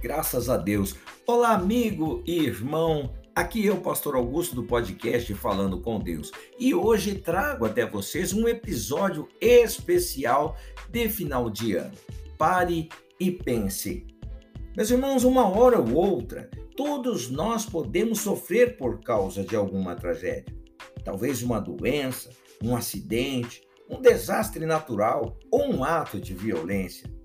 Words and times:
Graças 0.00 0.48
a 0.48 0.56
Deus. 0.56 0.96
Olá, 1.26 1.52
amigo 1.52 2.22
e 2.26 2.38
irmão. 2.38 3.12
Aqui 3.34 3.68
é 3.68 3.72
o 3.72 3.82
Pastor 3.82 4.16
Augusto 4.16 4.54
do 4.54 4.62
podcast 4.62 5.32
Falando 5.34 5.78
com 5.78 6.00
Deus. 6.00 6.32
E 6.58 6.74
hoje 6.74 7.16
trago 7.16 7.66
até 7.66 7.84
vocês 7.84 8.32
um 8.32 8.48
episódio 8.48 9.28
especial 9.38 10.56
de 10.88 11.06
final 11.10 11.50
de 11.50 11.76
ano. 11.76 11.92
Pare 12.38 12.88
e 13.20 13.30
pense. 13.30 14.06
Meus 14.74 14.90
irmãos, 14.90 15.22
uma 15.22 15.46
hora 15.46 15.78
ou 15.78 15.92
outra, 15.92 16.48
todos 16.74 17.28
nós 17.28 17.66
podemos 17.66 18.20
sofrer 18.20 18.78
por 18.78 19.00
causa 19.02 19.44
de 19.44 19.54
alguma 19.54 19.94
tragédia. 19.94 20.56
Talvez 21.04 21.42
uma 21.42 21.60
doença, 21.60 22.30
um 22.64 22.74
acidente, 22.74 23.60
um 23.86 24.00
desastre 24.00 24.64
natural 24.64 25.36
ou 25.50 25.70
um 25.70 25.84
ato 25.84 26.18
de 26.18 26.32
violência. 26.32 27.19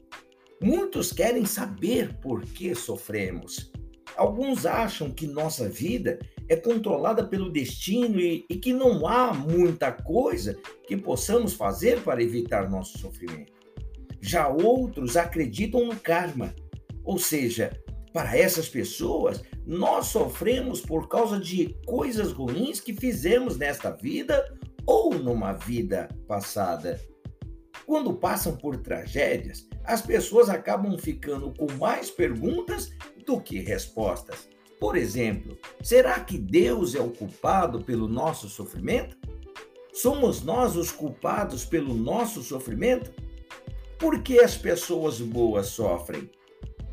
Muitos 0.61 1.11
querem 1.11 1.45
saber 1.45 2.17
por 2.19 2.41
que 2.43 2.73
sofremos. 2.73 3.71
Alguns 4.15 4.65
acham 4.65 5.11
que 5.11 5.27
nossa 5.27 5.67
vida 5.67 6.17
é 6.47 6.55
controlada 6.55 7.25
pelo 7.25 7.51
destino 7.51 8.19
e, 8.19 8.45
e, 8.49 8.55
que 8.55 8.71
não 8.71 9.07
há 9.07 9.33
muita 9.33 9.91
coisa 9.91 10.57
que 10.87 10.95
possamos 10.95 11.53
fazer 11.53 12.01
para 12.01 12.23
evitar 12.23 12.69
nosso 12.69 12.97
sofrimento. 12.97 13.53
Já 14.21 14.47
outros 14.47 15.17
acreditam 15.17 15.85
no 15.85 15.95
karma, 15.95 16.55
ou 17.03 17.17
seja, 17.17 17.71
para 18.13 18.37
essas 18.37 18.69
pessoas, 18.69 19.43
nós 19.65 20.07
sofremos 20.07 20.79
por 20.79 21.09
causa 21.09 21.39
de 21.39 21.75
coisas 21.85 22.31
ruins 22.31 22.79
que 22.79 22.93
fizemos 22.93 23.57
nesta 23.57 23.91
vida 23.91 24.55
ou 24.85 25.13
numa 25.15 25.53
vida 25.53 26.07
passada. 26.27 26.99
Quando 27.85 28.13
passam 28.13 28.55
por 28.55 28.77
tragédias, 28.77 29.67
as 29.83 30.01
pessoas 30.01 30.49
acabam 30.49 30.97
ficando 30.97 31.53
com 31.53 31.71
mais 31.73 32.09
perguntas 32.09 32.91
do 33.25 33.39
que 33.39 33.59
respostas. 33.59 34.49
Por 34.79 34.97
exemplo, 34.97 35.57
será 35.81 36.19
que 36.19 36.37
Deus 36.37 36.95
é 36.95 36.99
o 36.99 37.11
culpado 37.11 37.83
pelo 37.83 38.07
nosso 38.07 38.49
sofrimento? 38.49 39.15
Somos 39.93 40.41
nós 40.41 40.75
os 40.75 40.91
culpados 40.91 41.63
pelo 41.63 41.93
nosso 41.93 42.41
sofrimento? 42.43 43.13
Por 43.97 44.21
que 44.21 44.39
as 44.39 44.57
pessoas 44.57 45.21
boas 45.21 45.67
sofrem? 45.67 46.29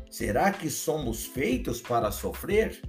Será 0.09 0.51
que 0.51 0.69
somos 0.69 1.25
feitos 1.25 1.81
para 1.81 2.11
sofrer? 2.11 2.81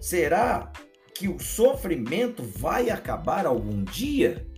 Será 0.00 0.72
que 1.14 1.28
o 1.28 1.38
sofrimento 1.38 2.42
vai 2.42 2.90
acabar 2.90 3.46
algum 3.46 3.84
dia? 3.84 4.49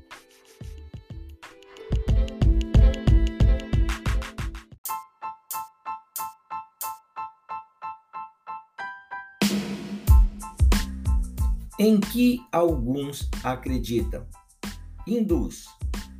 Em 11.82 11.98
que 11.98 12.38
alguns 12.52 13.28
acreditam. 13.42 14.24
Hindus. 15.04 15.66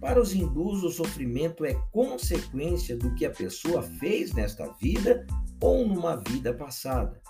Para 0.01 0.21
os 0.21 0.35
hindus, 0.35 0.83
o 0.83 0.91
sofrimento 0.91 1.65
é 1.65 1.73
consequência 1.93 2.97
do 2.97 3.15
que 3.15 3.25
a 3.25 3.31
pessoa 3.31 3.81
fez 3.81 4.33
nesta 4.33 4.67
vida 4.81 5.25
ou 5.61 5.87
numa 5.87 6.17
vida 6.17 6.53
passada. 6.53 7.23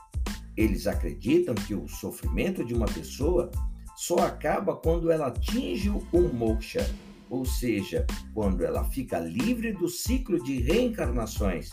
Eles 0.56 0.86
acreditam 0.86 1.54
que 1.54 1.74
o 1.74 1.86
sofrimento 1.86 2.64
de 2.64 2.72
uma 2.72 2.86
pessoa 2.86 3.50
só 3.96 4.20
acaba 4.20 4.76
quando 4.76 5.10
ela 5.10 5.26
atinge 5.26 5.90
o 5.90 6.32
moksha, 6.32 6.90
ou 7.28 7.44
seja, 7.44 8.06
quando 8.32 8.64
ela 8.64 8.82
fica 8.84 9.18
livre 9.18 9.72
do 9.74 9.90
ciclo 9.90 10.42
de 10.42 10.58
reencarnações. 10.58 11.68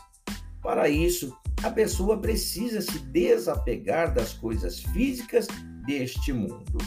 Para 0.62 0.90
isso, 0.90 1.34
a 1.64 1.72
pessoa 1.72 2.20
precisa 2.20 2.82
se 2.82 3.00
desapegar 3.00 4.14
das 4.14 4.34
coisas 4.34 4.82
físicas 4.82 5.48
deste 5.86 6.34
mundo. 6.34 6.78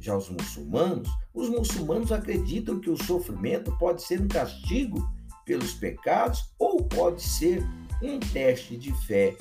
Já 0.00 0.16
os 0.16 0.28
muçulmanos, 0.28 1.08
os 1.34 1.48
muçulmanos 1.48 2.12
acreditam 2.12 2.80
que 2.80 2.90
o 2.90 3.02
sofrimento 3.02 3.76
pode 3.78 4.02
ser 4.02 4.20
um 4.20 4.28
castigo 4.28 5.08
pelos 5.44 5.72
pecados 5.74 6.52
ou 6.58 6.84
pode 6.84 7.22
ser 7.22 7.62
um 8.02 8.18
teste 8.20 8.76
de 8.76 8.92
fé. 9.06 9.36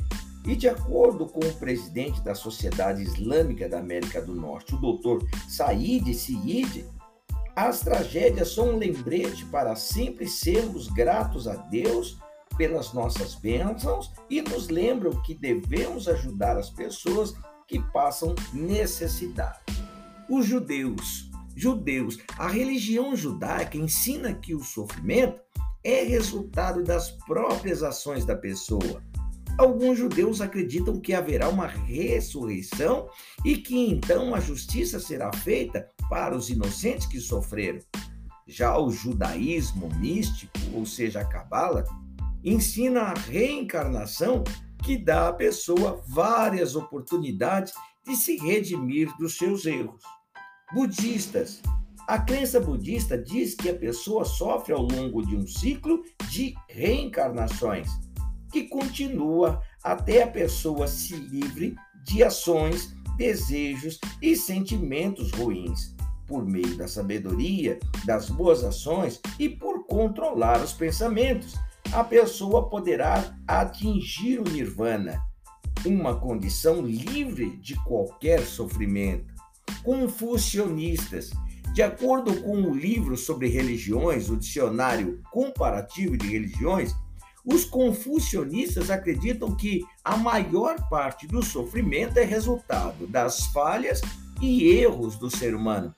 E 0.46 0.56
de 0.56 0.68
acordo 0.68 1.26
com 1.26 1.46
o 1.46 1.54
presidente 1.56 2.22
da 2.22 2.34
Sociedade 2.34 3.04
Islâmica 3.04 3.68
da 3.68 3.80
América 3.80 4.22
do 4.22 4.34
Norte, 4.34 4.76
o 4.76 4.78
Dr. 4.78 5.26
Said 5.50 6.14
Siyid, 6.14 6.86
as 7.56 7.82
tragédias 7.82 8.54
são 8.54 8.76
um 8.76 8.78
lembrete 8.78 9.44
para 9.46 9.76
sempre 9.76 10.28
sermos 10.28 10.88
gratos 10.88 11.48
a 11.48 11.56
Deus 11.56 12.18
pelas 12.56 12.94
nossas 12.94 13.36
bênçãos 13.36 14.12
e 14.30 14.42
nos 14.42 14.70
lembram 14.70 15.22
que 15.22 15.34
devemos 15.34 16.08
ajudar 16.08 16.58
as 16.58 16.70
pessoas 16.70 17.34
que 17.68 17.80
passam 17.92 18.34
necessidade. 18.54 19.60
Os 20.30 20.46
judeus, 20.46 21.30
judeus, 21.56 22.18
a 22.38 22.48
religião 22.48 23.16
judaica 23.16 23.78
ensina 23.78 24.34
que 24.34 24.56
o 24.56 24.64
sofrimento 24.64 25.42
é 25.84 26.04
resultado 26.04 26.84
das 26.84 27.12
próprias 27.12 27.84
ações 27.84 28.26
da 28.26 28.36
pessoa. 28.36 29.02
Alguns 29.58 29.98
judeus 29.98 30.40
acreditam 30.40 31.00
que 31.00 31.14
haverá 31.14 31.50
uma 31.50 31.66
ressurreição 31.66 33.10
e 33.44 33.58
que 33.58 33.76
então 33.90 34.36
a 34.36 34.40
justiça 34.40 35.00
será 35.00 35.34
feita 35.34 35.90
para 36.10 36.36
os 36.36 36.50
inocentes 36.50 37.08
que 37.08 37.20
sofreram. 37.20 37.80
Já 38.46 38.78
o 38.78 38.92
judaísmo 38.92 39.90
místico, 39.96 40.54
ou 40.74 40.86
seja, 40.86 41.22
a 41.22 41.26
Cabala, 41.26 41.86
ensina 42.44 43.02
a 43.02 43.14
reencarnação 43.14 44.44
que 44.84 44.98
dá 44.98 45.30
à 45.30 45.34
pessoa 45.34 46.02
várias 46.08 46.76
oportunidades 46.76 47.74
de 48.06 48.16
se 48.16 48.38
redimir 48.38 49.16
dos 49.18 49.38
seus 49.38 49.66
erros. 49.66 50.02
Budistas. 50.74 51.62
A 52.08 52.20
crença 52.20 52.60
budista 52.60 53.18
diz 53.18 53.54
que 53.54 53.70
a 53.70 53.76
pessoa 53.76 54.24
sofre 54.24 54.74
ao 54.74 54.82
longo 54.82 55.26
de 55.26 55.36
um 55.36 55.46
ciclo 55.46 56.04
de 56.30 56.56
reencarnações, 56.70 57.90
que 58.52 58.64
continua 58.64 59.62
até 59.84 60.24
a 60.24 60.28
pessoa 60.28 60.88
se 60.88 61.16
livre 61.16 61.76
de 62.06 62.24
ações, 62.24 62.96
desejos 63.18 64.00
e 64.22 64.38
sentimentos 64.38 65.32
ruins, 65.32 65.96
por 66.26 66.46
meio 66.46 66.78
da 66.78 66.88
sabedoria, 66.88 67.78
das 68.06 68.30
boas 68.30 68.64
ações 68.64 69.20
e 69.38 69.50
por 69.50 69.86
controlar 69.86 70.62
os 70.64 70.72
pensamentos 70.72 71.56
a 71.98 72.04
pessoa 72.04 72.70
poderá 72.70 73.36
atingir 73.48 74.40
o 74.40 74.44
nirvana, 74.44 75.20
uma 75.84 76.16
condição 76.16 76.80
livre 76.80 77.58
de 77.58 77.74
qualquer 77.86 78.46
sofrimento. 78.46 79.34
Confucionistas. 79.84 81.32
De 81.74 81.82
acordo 81.82 82.40
com 82.44 82.62
o 82.62 82.76
livro 82.76 83.18
sobre 83.18 83.48
religiões, 83.48 84.30
o 84.30 84.38
dicionário 84.38 85.24
comparativo 85.32 86.16
de 86.16 86.28
religiões, 86.28 86.94
os 87.44 87.66
confucionistas 87.66 88.92
acreditam 88.92 89.56
que 89.56 89.84
a 90.04 90.16
maior 90.16 90.76
parte 90.90 91.26
do 91.26 91.44
sofrimento 91.44 92.20
é 92.20 92.24
resultado 92.24 93.08
das 93.08 93.48
falhas 93.48 94.02
e 94.40 94.70
erros 94.70 95.18
do 95.18 95.36
ser 95.36 95.56
humano. 95.56 95.96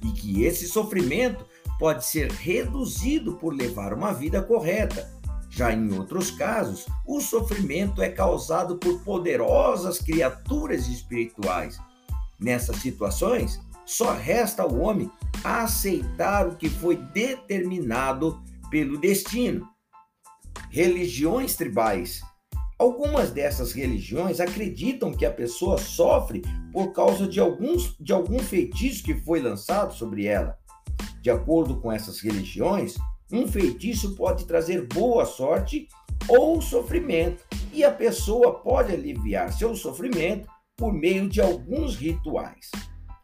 E 0.00 0.12
que 0.12 0.44
esse 0.44 0.68
sofrimento 0.68 1.44
pode 1.82 2.04
ser 2.04 2.30
reduzido 2.30 3.32
por 3.32 3.52
levar 3.52 3.92
uma 3.92 4.12
vida 4.12 4.40
correta. 4.40 5.10
Já 5.50 5.72
em 5.72 5.92
outros 5.92 6.30
casos, 6.30 6.86
o 7.04 7.20
sofrimento 7.20 8.00
é 8.00 8.08
causado 8.08 8.76
por 8.76 9.00
poderosas 9.00 9.98
criaturas 9.98 10.86
espirituais. 10.86 11.80
Nessas 12.38 12.76
situações, 12.76 13.60
só 13.84 14.12
resta 14.12 14.62
ao 14.62 14.78
homem 14.78 15.10
aceitar 15.42 16.46
o 16.46 16.54
que 16.54 16.70
foi 16.70 16.94
determinado 16.94 18.40
pelo 18.70 18.96
destino. 18.96 19.68
Religiões 20.70 21.56
tribais. 21.56 22.22
Algumas 22.78 23.32
dessas 23.32 23.72
religiões 23.72 24.38
acreditam 24.38 25.12
que 25.12 25.26
a 25.26 25.32
pessoa 25.32 25.78
sofre 25.78 26.42
por 26.72 26.92
causa 26.92 27.26
de, 27.26 27.40
alguns, 27.40 27.96
de 27.98 28.12
algum 28.12 28.38
feitiço 28.38 29.02
que 29.02 29.16
foi 29.16 29.40
lançado 29.40 29.92
sobre 29.94 30.26
ela. 30.26 30.61
De 31.22 31.30
acordo 31.30 31.80
com 31.80 31.92
essas 31.92 32.20
religiões, 32.20 32.96
um 33.32 33.46
feitiço 33.46 34.16
pode 34.16 34.44
trazer 34.44 34.88
boa 34.88 35.24
sorte 35.24 35.88
ou 36.28 36.60
sofrimento, 36.60 37.44
e 37.72 37.84
a 37.84 37.90
pessoa 37.90 38.60
pode 38.60 38.92
aliviar 38.92 39.52
seu 39.52 39.74
sofrimento 39.74 40.48
por 40.76 40.92
meio 40.92 41.28
de 41.28 41.40
alguns 41.40 41.96
rituais. 41.96 42.70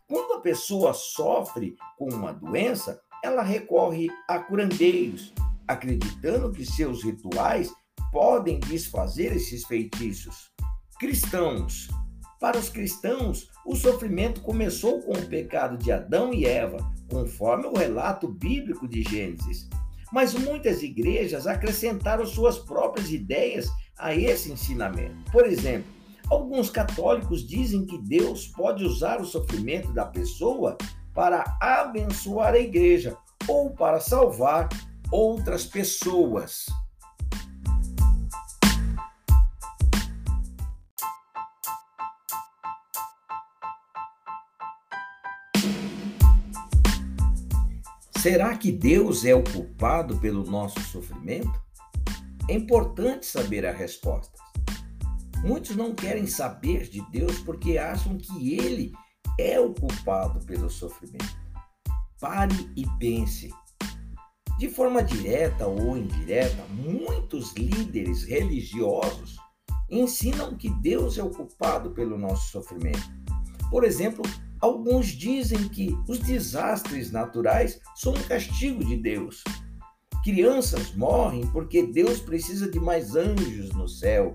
Quando 0.07 0.35
a 0.35 0.41
pessoa 0.41 0.95
sofre 0.95 1.77
com 1.99 2.09
uma 2.09 2.33
doença, 2.33 3.01
ela 3.23 3.43
recorre 3.43 4.09
a 4.29 4.39
curandeiros, 4.39 5.35
acreditando 5.67 6.53
que 6.53 6.65
seus 6.65 7.03
rituais 7.03 7.73
podem 8.13 8.59
desfazer 8.61 9.35
esses 9.37 9.67
feitiços. 9.67 10.51
Cristãos. 10.99 11.89
Para 12.41 12.57
os 12.57 12.69
cristãos, 12.69 13.51
o 13.67 13.75
sofrimento 13.75 14.41
começou 14.41 15.03
com 15.03 15.13
o 15.13 15.27
pecado 15.27 15.77
de 15.77 15.91
Adão 15.91 16.33
e 16.33 16.47
Eva, 16.47 16.79
conforme 17.09 17.67
o 17.67 17.77
relato 17.77 18.29
bíblico 18.29 18.87
de 18.87 19.03
Gênesis. 19.03 19.69
Mas 20.13 20.35
muitas 20.35 20.83
igrejas 20.83 21.47
acrescentaram 21.47 22.25
suas 22.25 22.59
próprias 22.59 23.11
ideias 23.11 23.69
a 23.99 24.15
esse 24.15 24.51
ensinamento. 24.51 25.31
Por 25.31 25.47
exemplo, 25.47 25.91
alguns 26.31 26.71
católicos 26.71 27.47
dizem 27.47 27.85
que 27.85 27.99
Deus 27.99 28.49
pode 28.49 28.85
usar 28.85 29.21
o 29.21 29.27
sofrimento 29.27 29.93
da 29.93 30.07
pessoa 30.07 30.77
para 31.15 31.45
abençoar 31.61 32.55
a 32.55 32.59
igreja 32.59 33.17
ou 33.47 33.71
para 33.71 34.01
salvar 34.01 34.69
outras 35.11 35.67
pessoas. 35.67 36.67
Será 48.21 48.57
que 48.57 48.73
Deus 48.73 49.25
é 49.25 49.33
o 49.33 49.45
culpado 49.45 50.19
pelo 50.19 50.43
nosso 50.43 50.81
sofrimento? 50.81 51.53
É 52.49 52.55
importante 52.55 53.25
saber 53.25 53.65
a 53.65 53.71
resposta. 53.71 54.37
Muitos 55.45 55.77
não 55.77 55.95
querem 55.95 56.27
saber 56.27 56.89
de 56.89 57.01
Deus 57.13 57.39
porque 57.39 57.79
acham 57.79 58.19
que 58.19 58.59
Ele 58.59 58.93
é 59.39 59.61
o 59.61 59.73
culpado 59.73 60.45
pelo 60.45 60.69
sofrimento. 60.69 61.39
Pare 62.21 62.69
e 62.75 62.85
pense. 62.99 63.51
De 64.59 64.69
forma 64.69 65.01
direta 65.01 65.69
ou 65.69 65.97
indireta, 65.97 66.65
muitos 66.71 67.55
líderes 67.55 68.25
religiosos 68.25 69.37
ensinam 69.89 70.57
que 70.57 70.71
Deus 70.71 71.19
é 71.19 71.23
o 71.23 71.31
culpado 71.31 71.93
pelo 71.93 72.19
nosso 72.19 72.51
sofrimento. 72.51 73.09
Por 73.71 73.85
exemplo, 73.85 74.25
Alguns 74.61 75.07
dizem 75.07 75.69
que 75.69 75.97
os 76.09 76.19
desastres 76.19 77.13
naturais 77.13 77.81
são 77.95 78.13
um 78.13 78.23
castigo 78.23 78.85
de 78.85 78.97
Deus. 78.97 79.45
Crianças 80.25 80.93
morrem 80.97 81.47
porque 81.53 81.87
Deus 81.87 82.21
precisa 82.21 82.69
de 82.69 82.81
mais 82.81 83.15
anjos 83.15 83.71
no 83.73 83.89
céu. 83.89 84.35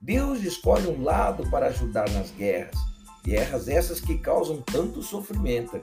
Deus 0.00 0.42
escolhe 0.42 0.88
um 0.88 1.02
lado 1.02 1.48
para 1.50 1.66
ajudar 1.66 2.08
nas 2.10 2.30
guerras, 2.30 2.76
guerras 3.24 3.68
essas 3.68 4.00
que 4.00 4.16
causam 4.18 4.62
tanto 4.62 5.02
sofrimento. 5.02 5.82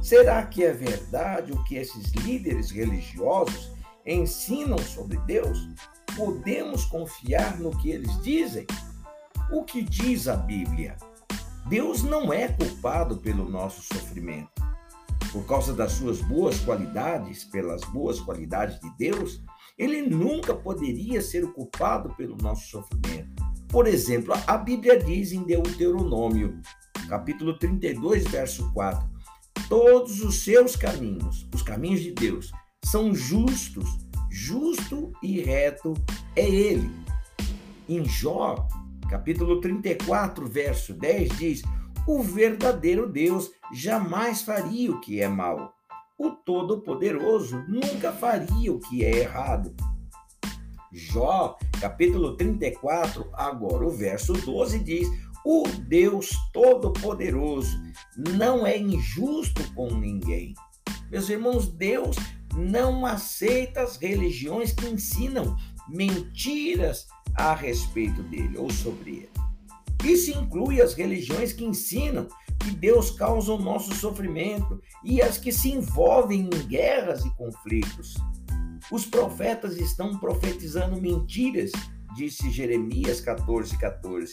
Será 0.00 0.44
que 0.46 0.62
é 0.62 0.72
verdade 0.72 1.50
o 1.50 1.64
que 1.64 1.76
esses 1.76 2.12
líderes 2.12 2.70
religiosos 2.70 3.72
ensinam 4.06 4.78
sobre 4.78 5.18
Deus? 5.20 5.68
Podemos 6.14 6.84
confiar 6.84 7.58
no 7.58 7.76
que 7.78 7.90
eles 7.90 8.22
dizem? 8.22 8.66
O 9.50 9.64
que 9.64 9.82
diz 9.82 10.28
a 10.28 10.36
Bíblia? 10.36 10.96
Deus 11.66 12.02
não 12.02 12.30
é 12.30 12.48
culpado 12.48 13.16
pelo 13.16 13.48
nosso 13.48 13.82
sofrimento. 13.82 14.50
Por 15.32 15.46
causa 15.46 15.72
das 15.72 15.92
suas 15.92 16.20
boas 16.20 16.60
qualidades, 16.60 17.44
pelas 17.44 17.82
boas 17.84 18.20
qualidades 18.20 18.78
de 18.80 18.90
Deus, 18.98 19.42
ele 19.78 20.02
nunca 20.02 20.54
poderia 20.54 21.22
ser 21.22 21.42
o 21.42 21.52
culpado 21.52 22.14
pelo 22.16 22.36
nosso 22.36 22.68
sofrimento. 22.68 23.42
Por 23.68 23.86
exemplo, 23.86 24.34
a 24.46 24.58
Bíblia 24.58 25.02
diz 25.02 25.32
em 25.32 25.42
Deuteronômio, 25.42 26.60
capítulo 27.08 27.58
32, 27.58 28.24
verso 28.24 28.70
4: 28.72 29.08
Todos 29.68 30.22
os 30.22 30.44
seus 30.44 30.76
caminhos, 30.76 31.48
os 31.52 31.62
caminhos 31.62 32.00
de 32.00 32.12
Deus, 32.12 32.52
são 32.84 33.14
justos, 33.14 33.88
justo 34.30 35.12
e 35.22 35.40
reto 35.40 35.94
é 36.36 36.46
ele. 36.46 36.90
Em 37.88 38.04
Jó, 38.04 38.68
capítulo 39.14 39.60
34, 39.60 40.44
verso 40.44 40.92
10 40.92 41.38
diz: 41.38 41.62
O 42.04 42.20
verdadeiro 42.20 43.08
Deus 43.08 43.48
jamais 43.72 44.42
faria 44.42 44.90
o 44.90 45.00
que 45.00 45.20
é 45.20 45.28
mal. 45.28 45.72
O 46.18 46.30
Todo-Poderoso 46.30 47.64
nunca 47.68 48.10
faria 48.10 48.72
o 48.72 48.80
que 48.80 49.04
é 49.04 49.20
errado. 49.20 49.72
Jó, 50.92 51.56
capítulo 51.80 52.36
34, 52.36 53.30
agora 53.34 53.86
o 53.86 53.90
verso 53.90 54.32
12 54.32 54.80
diz: 54.80 55.08
O 55.44 55.62
Deus 55.86 56.30
Todo-Poderoso 56.52 57.80
não 58.16 58.66
é 58.66 58.76
injusto 58.76 59.62
com 59.74 59.94
ninguém. 59.94 60.54
Meus 61.08 61.28
irmãos, 61.28 61.68
Deus 61.68 62.16
não 62.56 63.06
aceita 63.06 63.82
as 63.82 63.96
religiões 63.96 64.72
que 64.72 64.88
ensinam 64.88 65.54
mentiras 65.88 67.06
a 67.34 67.54
respeito 67.54 68.22
dele 68.22 68.56
ou 68.56 68.70
sobre 68.70 69.10
ele. 69.10 69.30
Isso 70.04 70.30
inclui 70.38 70.82
as 70.82 70.94
religiões 70.94 71.52
que 71.52 71.64
ensinam 71.64 72.28
que 72.58 72.70
Deus 72.70 73.10
causa 73.10 73.52
o 73.52 73.58
nosso 73.58 73.94
sofrimento 73.94 74.80
e 75.02 75.20
as 75.20 75.38
que 75.38 75.52
se 75.52 75.70
envolvem 75.70 76.42
em 76.42 76.66
guerras 76.66 77.24
e 77.24 77.30
conflitos. 77.36 78.14
Os 78.90 79.06
profetas 79.06 79.78
estão 79.78 80.18
profetizando 80.18 81.00
mentiras, 81.00 81.72
disse 82.14 82.50
Jeremias 82.50 83.20
14, 83.20 83.78
14. 83.78 84.32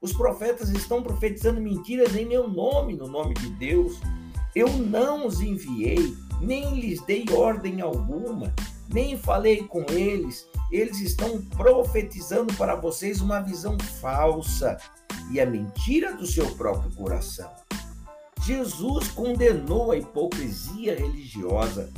Os 0.00 0.12
profetas 0.12 0.68
estão 0.68 1.02
profetizando 1.02 1.60
mentiras 1.60 2.14
em 2.14 2.26
meu 2.26 2.48
nome, 2.48 2.94
no 2.94 3.06
nome 3.06 3.34
de 3.34 3.48
Deus. 3.50 3.98
Eu 4.54 4.68
não 4.68 5.26
os 5.26 5.40
enviei, 5.40 6.14
nem 6.40 6.78
lhes 6.78 7.00
dei 7.02 7.24
ordem 7.32 7.80
alguma, 7.80 8.52
nem 8.92 9.16
falei 9.16 9.64
com 9.64 9.84
eles, 9.90 10.46
eles 10.70 11.00
estão 11.00 11.40
profetizando 11.42 12.52
para 12.54 12.74
vocês 12.74 13.20
uma 13.20 13.40
visão 13.40 13.78
falsa 14.00 14.76
e 15.30 15.40
a 15.40 15.46
mentira 15.46 16.14
do 16.14 16.26
seu 16.26 16.50
próprio 16.54 16.90
coração. 16.92 17.50
Jesus 18.42 19.08
condenou 19.08 19.92
a 19.92 19.96
hipocrisia 19.96 20.96
religiosa. 20.96 21.90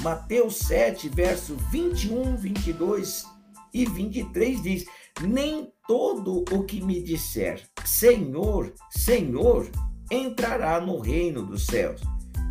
Mateus 0.00 0.56
7, 0.58 1.08
verso 1.08 1.56
21, 1.70 2.36
22 2.36 3.26
e 3.72 3.86
23 3.86 4.62
diz: 4.62 4.86
Nem 5.20 5.72
todo 5.86 6.44
o 6.50 6.64
que 6.64 6.80
me 6.80 7.00
disser 7.00 7.62
Senhor, 7.84 8.72
Senhor, 8.90 9.70
entrará 10.10 10.80
no 10.80 10.98
reino 10.98 11.42
dos 11.42 11.66
céus, 11.66 12.00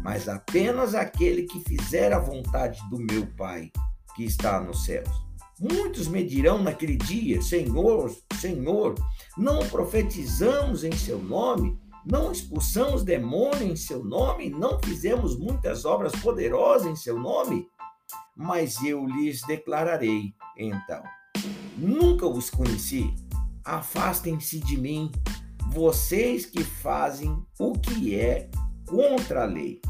mas 0.04 0.30
apenas 0.30 0.96
aquele 0.96 1.44
que 1.44 1.60
fizer 1.62 2.14
a 2.14 2.20
vontade 2.20 2.80
do 2.90 2.98
meu 2.98 3.28
Pai 3.36 3.72
que 4.16 4.24
está 4.24 4.60
nos 4.60 4.86
céus. 4.86 5.10
Muitos 5.60 6.08
me 6.08 6.24
dirão 6.24 6.62
naquele 6.62 6.98
dia: 6.98 7.42
Senhor, 7.42 8.14
Senhor, 8.40 8.96
não 9.38 9.60
profetizamos 9.68 10.84
em 10.84 10.92
seu 10.92 11.22
nome, 11.22 11.80
não 12.06 12.32
expulsamos 12.32 13.04
demônio 13.04 13.64
em 13.64 13.76
seu 13.76 14.04
nome, 14.04 14.50
não 14.50 14.80
fizemos 14.84 15.38
muitas 15.38 15.86
obras 15.86 16.12
poderosas 16.14 16.88
em 16.88 16.96
seu 16.96 17.18
nome? 17.18 17.68
Mas 18.36 18.84
eu 18.84 19.06
lhes 19.06 19.42
declararei, 19.48 20.34
então: 20.58 21.02
Nunca 21.78 22.28
os 22.28 22.50
conheci. 22.50 23.14
Afastem-se 23.64 24.60
de 24.60 24.78
mim, 24.78 25.12
vocês 25.72 26.46
que 26.46 26.64
fazem 26.64 27.44
o 27.60 27.74
que 27.74 28.16
é 28.16 28.50
contra 28.86 29.44
a 29.44 29.46
lei. 29.46 29.82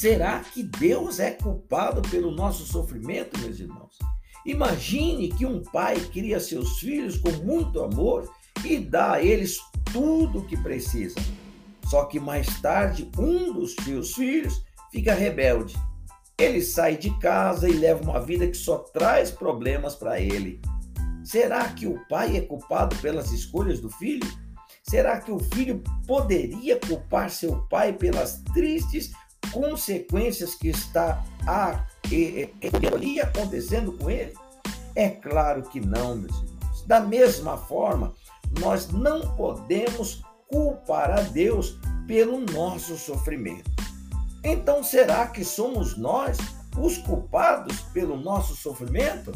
Será 0.00 0.40
que 0.40 0.62
Deus 0.62 1.20
é 1.20 1.32
culpado 1.32 2.00
pelo 2.08 2.30
nosso 2.30 2.64
sofrimento, 2.64 3.38
meus 3.38 3.60
irmãos? 3.60 3.98
Imagine 4.46 5.28
que 5.28 5.44
um 5.44 5.62
pai 5.62 6.00
cria 6.10 6.40
seus 6.40 6.78
filhos 6.78 7.18
com 7.18 7.30
muito 7.44 7.82
amor 7.82 8.26
e 8.64 8.78
dá 8.78 9.12
a 9.12 9.22
eles 9.22 9.58
tudo 9.92 10.38
o 10.38 10.46
que 10.46 10.56
precisam. 10.56 11.22
Só 11.84 12.06
que 12.06 12.18
mais 12.18 12.46
tarde, 12.62 13.10
um 13.18 13.52
dos 13.52 13.74
seus 13.84 14.14
filhos 14.14 14.64
fica 14.90 15.12
rebelde. 15.12 15.76
Ele 16.38 16.62
sai 16.62 16.96
de 16.96 17.10
casa 17.18 17.68
e 17.68 17.74
leva 17.74 18.02
uma 18.02 18.22
vida 18.22 18.46
que 18.48 18.56
só 18.56 18.78
traz 18.78 19.30
problemas 19.30 19.94
para 19.96 20.18
ele. 20.18 20.62
Será 21.22 21.68
que 21.74 21.86
o 21.86 22.00
pai 22.08 22.38
é 22.38 22.40
culpado 22.40 22.96
pelas 23.02 23.32
escolhas 23.32 23.80
do 23.80 23.90
filho? 23.90 24.26
Será 24.82 25.20
que 25.20 25.30
o 25.30 25.38
filho 25.38 25.84
poderia 26.06 26.80
culpar 26.80 27.28
seu 27.28 27.56
pai 27.68 27.92
pelas 27.92 28.40
tristes 28.54 29.12
consequências 29.52 30.54
que 30.54 30.68
está 30.68 31.24
a, 31.46 31.84
e, 32.10 32.50
ali 32.92 33.20
acontecendo 33.20 33.92
com 33.92 34.10
ele? 34.10 34.34
É 34.94 35.08
claro 35.08 35.62
que 35.62 35.80
não, 35.80 36.16
meus 36.16 36.36
irmãos. 36.36 36.86
Da 36.86 37.00
mesma 37.00 37.56
forma, 37.56 38.14
nós 38.58 38.88
não 38.88 39.34
podemos 39.36 40.22
culpar 40.48 41.10
a 41.10 41.20
Deus 41.20 41.78
pelo 42.06 42.40
nosso 42.40 42.96
sofrimento. 42.96 43.70
Então, 44.42 44.82
será 44.82 45.26
que 45.26 45.44
somos 45.44 45.96
nós 45.96 46.38
os 46.76 46.98
culpados 46.98 47.80
pelo 47.92 48.16
nosso 48.16 48.56
sofrimento? 48.56 49.32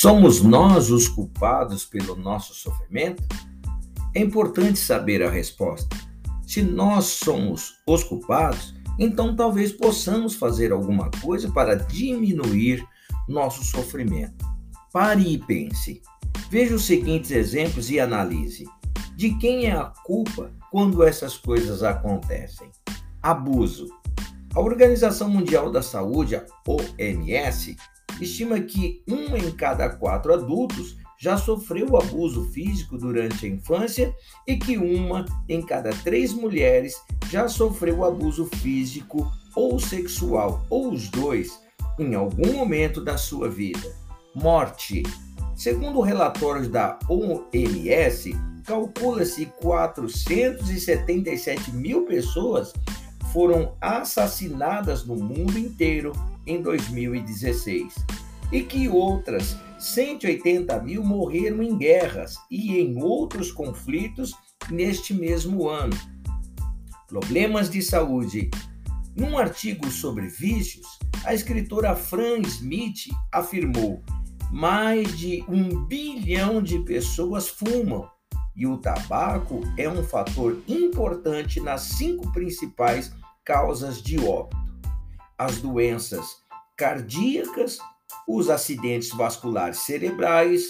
Somos 0.00 0.40
nós 0.40 0.92
os 0.92 1.08
culpados 1.08 1.84
pelo 1.84 2.14
nosso 2.14 2.54
sofrimento? 2.54 3.20
É 4.14 4.20
importante 4.20 4.78
saber 4.78 5.24
a 5.24 5.28
resposta. 5.28 5.88
Se 6.46 6.62
nós 6.62 7.06
somos 7.06 7.80
os 7.84 8.04
culpados, 8.04 8.76
então 8.96 9.34
talvez 9.34 9.72
possamos 9.72 10.36
fazer 10.36 10.70
alguma 10.70 11.10
coisa 11.20 11.50
para 11.50 11.74
diminuir 11.74 12.86
nosso 13.28 13.64
sofrimento. 13.64 14.46
Pare 14.92 15.32
e 15.32 15.36
pense. 15.36 16.00
Veja 16.48 16.76
os 16.76 16.84
seguintes 16.84 17.32
exemplos 17.32 17.90
e 17.90 17.98
analise. 17.98 18.68
De 19.16 19.36
quem 19.38 19.66
é 19.66 19.72
a 19.72 19.92
culpa 20.04 20.52
quando 20.70 21.02
essas 21.02 21.36
coisas 21.36 21.82
acontecem? 21.82 22.70
Abuso. 23.20 23.88
A 24.54 24.60
Organização 24.60 25.28
Mundial 25.28 25.72
da 25.72 25.82
Saúde, 25.82 26.36
a 26.36 26.46
OMS, 26.68 27.76
estima 28.20 28.60
que 28.60 29.02
um 29.08 29.36
em 29.36 29.50
cada 29.50 29.88
quatro 29.88 30.32
adultos 30.32 30.96
já 31.18 31.36
sofreu 31.36 31.96
abuso 31.96 32.44
físico 32.50 32.96
durante 32.96 33.44
a 33.44 33.48
infância 33.48 34.14
e 34.46 34.56
que 34.56 34.78
uma 34.78 35.24
em 35.48 35.60
cada 35.60 35.90
três 35.90 36.32
mulheres 36.32 36.94
já 37.28 37.48
sofreu 37.48 38.04
abuso 38.04 38.46
físico 38.46 39.28
ou 39.54 39.80
sexual, 39.80 40.64
ou 40.70 40.92
os 40.92 41.08
dois, 41.08 41.60
em 41.98 42.14
algum 42.14 42.52
momento 42.52 43.02
da 43.02 43.16
sua 43.16 43.48
vida. 43.48 43.96
Morte. 44.34 45.02
Segundo 45.56 46.00
relatórios 46.00 46.68
da 46.68 46.98
OMS, 47.08 48.36
calcula-se 48.64 49.46
477 49.60 51.72
mil 51.72 52.04
pessoas 52.04 52.72
foram 53.32 53.74
assassinadas 53.80 55.04
no 55.04 55.16
mundo 55.16 55.58
inteiro 55.58 56.12
em 56.48 56.60
2016 56.62 57.94
e 58.50 58.62
que 58.62 58.88
outras 58.88 59.56
180 59.78 60.80
mil 60.82 61.04
morreram 61.04 61.62
em 61.62 61.76
guerras 61.76 62.36
e 62.50 62.78
em 62.78 63.00
outros 63.00 63.52
conflitos 63.52 64.32
neste 64.70 65.14
mesmo 65.14 65.68
ano. 65.68 65.96
Problemas 67.06 67.70
de 67.70 67.80
saúde. 67.80 68.50
Num 69.14 69.36
artigo 69.36 69.90
sobre 69.90 70.26
vícios, 70.26 70.86
a 71.24 71.34
escritora 71.34 71.94
Fran 71.94 72.40
Smith 72.40 73.08
afirmou: 73.32 74.02
mais 74.50 75.16
de 75.16 75.44
um 75.48 75.84
bilhão 75.86 76.62
de 76.62 76.78
pessoas 76.80 77.48
fumam 77.48 78.08
e 78.58 78.66
o 78.66 78.76
tabaco 78.76 79.60
é 79.76 79.88
um 79.88 80.02
fator 80.02 80.60
importante 80.66 81.60
nas 81.60 81.82
cinco 81.82 82.32
principais 82.32 83.12
causas 83.44 84.02
de 84.02 84.18
óbito: 84.18 84.67
as 85.38 85.58
doenças 85.58 86.26
cardíacas, 86.76 87.78
os 88.26 88.50
acidentes 88.50 89.10
vasculares 89.10 89.78
cerebrais, 89.78 90.66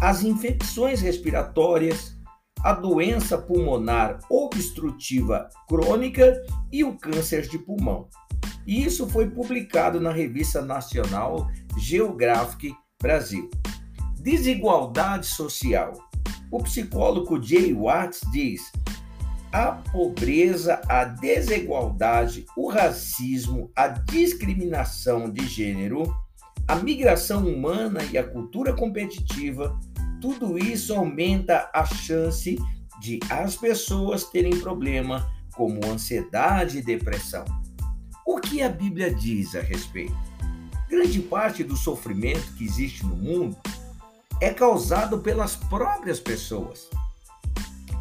as 0.00 0.22
infecções 0.22 1.00
respiratórias, 1.00 2.16
a 2.62 2.72
doença 2.72 3.36
pulmonar 3.38 4.20
obstrutiva 4.30 5.48
crônica 5.68 6.40
e 6.72 6.84
o 6.84 6.96
câncer 6.96 7.48
de 7.48 7.58
pulmão. 7.58 8.08
E 8.66 8.84
isso 8.84 9.08
foi 9.08 9.30
publicado 9.30 10.00
na 10.00 10.12
Revista 10.12 10.60
Nacional 10.60 11.48
Geographic 11.76 12.74
Brasil. 13.00 13.48
Desigualdade 14.20 15.26
social. 15.26 15.92
O 16.50 16.62
psicólogo 16.62 17.42
Jay 17.42 17.72
Watts 17.72 18.20
diz: 18.32 18.70
a 19.52 19.72
pobreza, 19.72 20.80
a 20.88 21.04
desigualdade, 21.04 22.44
o 22.56 22.68
racismo, 22.68 23.70
a 23.74 23.88
discriminação 23.88 25.30
de 25.30 25.46
gênero 25.46 26.14
a 26.68 26.76
migração 26.76 27.46
humana 27.48 28.04
e 28.12 28.18
a 28.18 28.28
cultura 28.28 28.74
competitiva, 28.74 29.80
tudo 30.20 30.58
isso 30.58 30.94
aumenta 30.94 31.70
a 31.72 31.86
chance 31.86 32.58
de 33.00 33.18
as 33.30 33.56
pessoas 33.56 34.24
terem 34.24 34.60
problema 34.60 35.26
como 35.54 35.80
ansiedade 35.86 36.78
e 36.78 36.82
depressão. 36.82 37.46
O 38.26 38.38
que 38.38 38.60
a 38.60 38.68
Bíblia 38.68 39.12
diz 39.12 39.54
a 39.54 39.62
respeito? 39.62 40.14
Grande 40.90 41.20
parte 41.20 41.64
do 41.64 41.74
sofrimento 41.74 42.52
que 42.54 42.64
existe 42.64 43.04
no 43.06 43.16
mundo 43.16 43.56
é 44.38 44.52
causado 44.52 45.20
pelas 45.20 45.56
próprias 45.56 46.20
pessoas. 46.20 46.90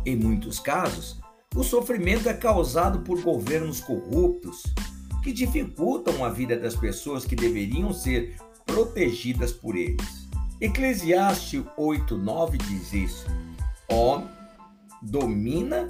Em 0.06 0.18
muitos 0.18 0.60
casos, 0.60 1.22
o 1.56 1.64
sofrimento 1.64 2.30
é 2.30 2.34
causado 2.34 3.00
por 3.00 3.22
governos 3.22 3.82
corruptos 3.82 4.64
que 5.24 5.34
dificultam 5.34 6.24
a 6.24 6.30
vida 6.30 6.58
das 6.58 6.76
pessoas 6.76 7.26
que 7.26 7.36
deveriam 7.36 7.92
ser 7.94 8.36
protegidas 8.66 9.52
por 9.52 9.76
eles. 9.76 10.28
Eclesiastes 10.62 11.64
8:9 11.78 12.58
diz 12.58 12.94
isso. 12.94 13.26
Homem 13.90 14.30
domina 15.02 15.88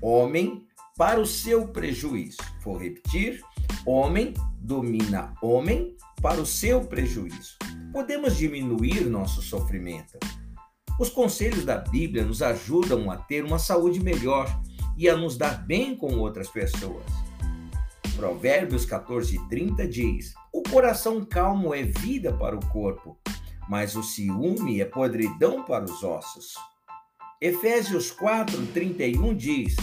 homem 0.00 0.66
para 0.96 1.20
o 1.20 1.26
seu 1.26 1.68
prejuízo. 1.68 2.38
Vou 2.62 2.76
repetir: 2.76 3.40
homem 3.86 4.34
domina 4.60 5.34
homem 5.42 5.96
para 6.20 6.40
o 6.40 6.46
seu 6.46 6.84
prejuízo. 6.84 7.56
Podemos 7.92 8.36
diminuir 8.36 9.06
nosso 9.06 9.42
sofrimento. 9.42 10.18
Os 10.98 11.08
conselhos 11.08 11.64
da 11.64 11.78
Bíblia 11.78 12.24
nos 12.24 12.40
ajudam 12.40 13.10
a 13.10 13.16
ter 13.16 13.44
uma 13.44 13.58
saúde 13.58 14.00
melhor 14.00 14.46
e 14.96 15.08
a 15.08 15.16
nos 15.16 15.36
dar 15.36 15.66
bem 15.66 15.96
com 15.96 16.18
outras 16.18 16.48
pessoas. 16.48 17.04
Provérbios 18.14 18.86
14:30 18.86 19.88
diz: 19.88 20.34
O 20.52 20.62
coração 20.62 21.24
calmo 21.24 21.74
é 21.74 21.82
vida 21.82 22.32
para 22.32 22.54
o 22.54 22.64
corpo, 22.68 23.18
mas 23.68 23.96
o 23.96 24.04
ciúme 24.04 24.80
é 24.80 24.84
podridão 24.84 25.64
para 25.64 25.84
os 25.84 26.04
ossos. 26.04 26.54
Efésios 27.40 28.12
4:31 28.12 29.34
diz: 29.34 29.74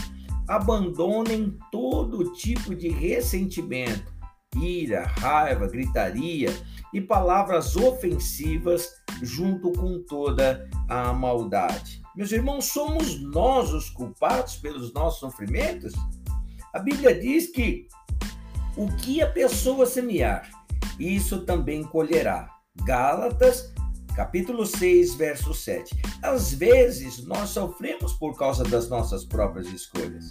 Abandonem 0.48 1.58
todo 1.70 2.32
tipo 2.32 2.74
de 2.74 2.88
ressentimento, 2.88 4.14
ira, 4.56 5.06
raiva, 5.06 5.68
gritaria 5.68 6.50
e 6.94 7.00
palavras 7.00 7.76
ofensivas, 7.76 8.96
junto 9.22 9.72
com 9.72 10.04
toda 10.04 10.70
a 10.90 11.14
maldade. 11.14 12.02
Meus 12.16 12.32
irmãos, 12.32 12.66
somos 12.66 13.22
nós 13.22 13.72
os 13.74 13.90
culpados 13.90 14.58
pelos 14.58 14.94
nossos 14.94 15.20
sofrimentos? 15.20 15.94
A 16.74 16.80
Bíblia 16.80 17.18
diz 17.20 17.52
que 17.52 17.88
o 18.76 18.88
que 18.98 19.22
a 19.22 19.30
pessoa 19.30 19.86
semear, 19.86 20.50
isso 21.00 21.46
também 21.46 21.84
colherá. 21.84 22.50
Gálatas, 22.84 23.74
capítulo 24.16 24.66
6, 24.66 25.16
verso 25.16 25.54
7. 25.54 25.96
Às 26.22 26.54
vezes, 26.54 27.26
nós 27.26 27.50
sofremos 27.50 28.14
por 28.14 28.38
causa 28.38 28.64
das 28.64 28.90
nossas 28.90 29.26
próprias 29.26 29.68
escolhas. 29.68 30.26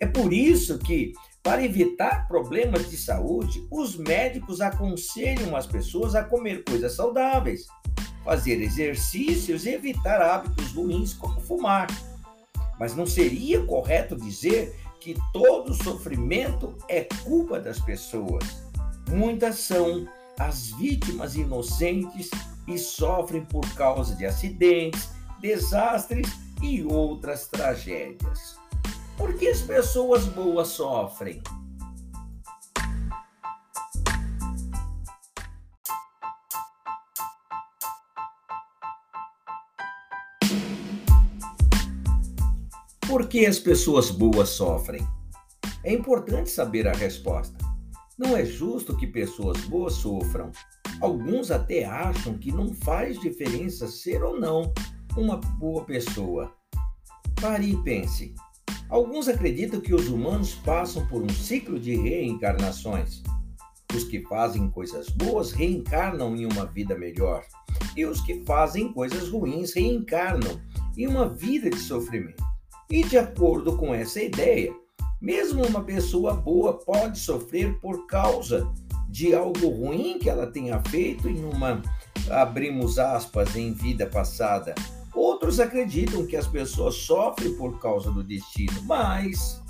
É 0.00 0.06
por 0.06 0.32
isso 0.32 0.78
que, 0.78 1.12
para 1.42 1.64
evitar 1.64 2.28
problemas 2.28 2.90
de 2.90 2.96
saúde, 2.96 3.66
os 3.70 3.96
médicos 3.96 4.60
aconselham 4.60 5.56
as 5.56 5.66
pessoas 5.66 6.14
a 6.14 6.22
comer 6.22 6.64
coisas 6.64 6.94
saudáveis, 6.94 7.66
fazer 8.24 8.60
exercícios 8.60 9.64
e 9.64 9.70
evitar 9.70 10.20
hábitos 10.20 10.72
ruins 10.72 11.14
como 11.14 11.40
fumar. 11.40 11.86
Mas 12.78 12.94
não 12.94 13.06
seria 13.06 13.64
correto 13.64 14.16
dizer 14.16 14.76
que 15.00 15.16
todo 15.32 15.72
sofrimento 15.72 16.76
é 16.88 17.04
culpa 17.24 17.58
das 17.58 17.80
pessoas. 17.80 18.62
Muitas 19.08 19.56
são 19.60 20.06
as 20.38 20.70
vítimas 20.72 21.36
inocentes 21.36 22.30
e 22.68 22.78
sofrem 22.78 23.44
por 23.46 23.66
causa 23.74 24.14
de 24.14 24.26
acidentes, 24.26 25.08
desastres 25.40 26.28
e 26.62 26.82
outras 26.84 27.48
tragédias. 27.48 28.59
Por 29.20 29.34
que 29.34 29.48
as 29.48 29.60
pessoas 29.60 30.24
boas 30.24 30.68
sofrem? 30.68 31.42
Por 43.06 43.28
que 43.28 43.44
as 43.44 43.58
pessoas 43.58 44.10
boas 44.10 44.48
sofrem? 44.48 45.06
É 45.84 45.92
importante 45.92 46.48
saber 46.48 46.88
a 46.88 46.92
resposta. 46.92 47.58
Não 48.16 48.34
é 48.34 48.46
justo 48.46 48.96
que 48.96 49.06
pessoas 49.06 49.60
boas 49.64 49.92
sofram. 49.92 50.50
Alguns 51.02 51.50
até 51.50 51.84
acham 51.84 52.38
que 52.38 52.50
não 52.50 52.72
faz 52.72 53.20
diferença 53.20 53.86
ser 53.86 54.22
ou 54.22 54.40
não 54.40 54.72
uma 55.14 55.36
boa 55.36 55.84
pessoa. 55.84 56.54
Pare 57.38 57.70
e 57.70 57.76
pense. 57.82 58.34
Alguns 58.90 59.28
acreditam 59.28 59.80
que 59.80 59.94
os 59.94 60.08
humanos 60.08 60.56
passam 60.56 61.06
por 61.06 61.22
um 61.22 61.28
ciclo 61.28 61.78
de 61.78 61.94
reencarnações. 61.94 63.22
Os 63.94 64.02
que 64.02 64.20
fazem 64.22 64.68
coisas 64.68 65.08
boas 65.08 65.52
reencarnam 65.52 66.34
em 66.36 66.44
uma 66.44 66.66
vida 66.66 66.98
melhor, 66.98 67.44
e 67.96 68.04
os 68.04 68.20
que 68.20 68.44
fazem 68.44 68.92
coisas 68.92 69.28
ruins 69.28 69.72
reencarnam 69.72 70.60
em 70.96 71.06
uma 71.06 71.28
vida 71.28 71.70
de 71.70 71.78
sofrimento. 71.78 72.42
E 72.90 73.04
de 73.04 73.16
acordo 73.16 73.76
com 73.76 73.94
essa 73.94 74.20
ideia, 74.20 74.74
mesmo 75.20 75.64
uma 75.64 75.84
pessoa 75.84 76.34
boa 76.34 76.72
pode 76.72 77.20
sofrer 77.20 77.78
por 77.78 78.08
causa 78.08 78.68
de 79.08 79.32
algo 79.34 79.68
ruim 79.68 80.18
que 80.18 80.28
ela 80.28 80.48
tenha 80.48 80.82
feito 80.88 81.28
em 81.28 81.44
uma, 81.44 81.80
abrimos 82.28 82.98
aspas, 82.98 83.54
em 83.54 83.72
vida 83.72 84.06
passada. 84.06 84.74
Outros 85.20 85.60
acreditam 85.60 86.24
que 86.24 86.34
as 86.34 86.46
pessoas 86.46 86.94
sofrem 86.94 87.54
por 87.54 87.78
causa 87.78 88.10
do 88.10 88.24
destino, 88.24 88.82
mas 88.84 89.60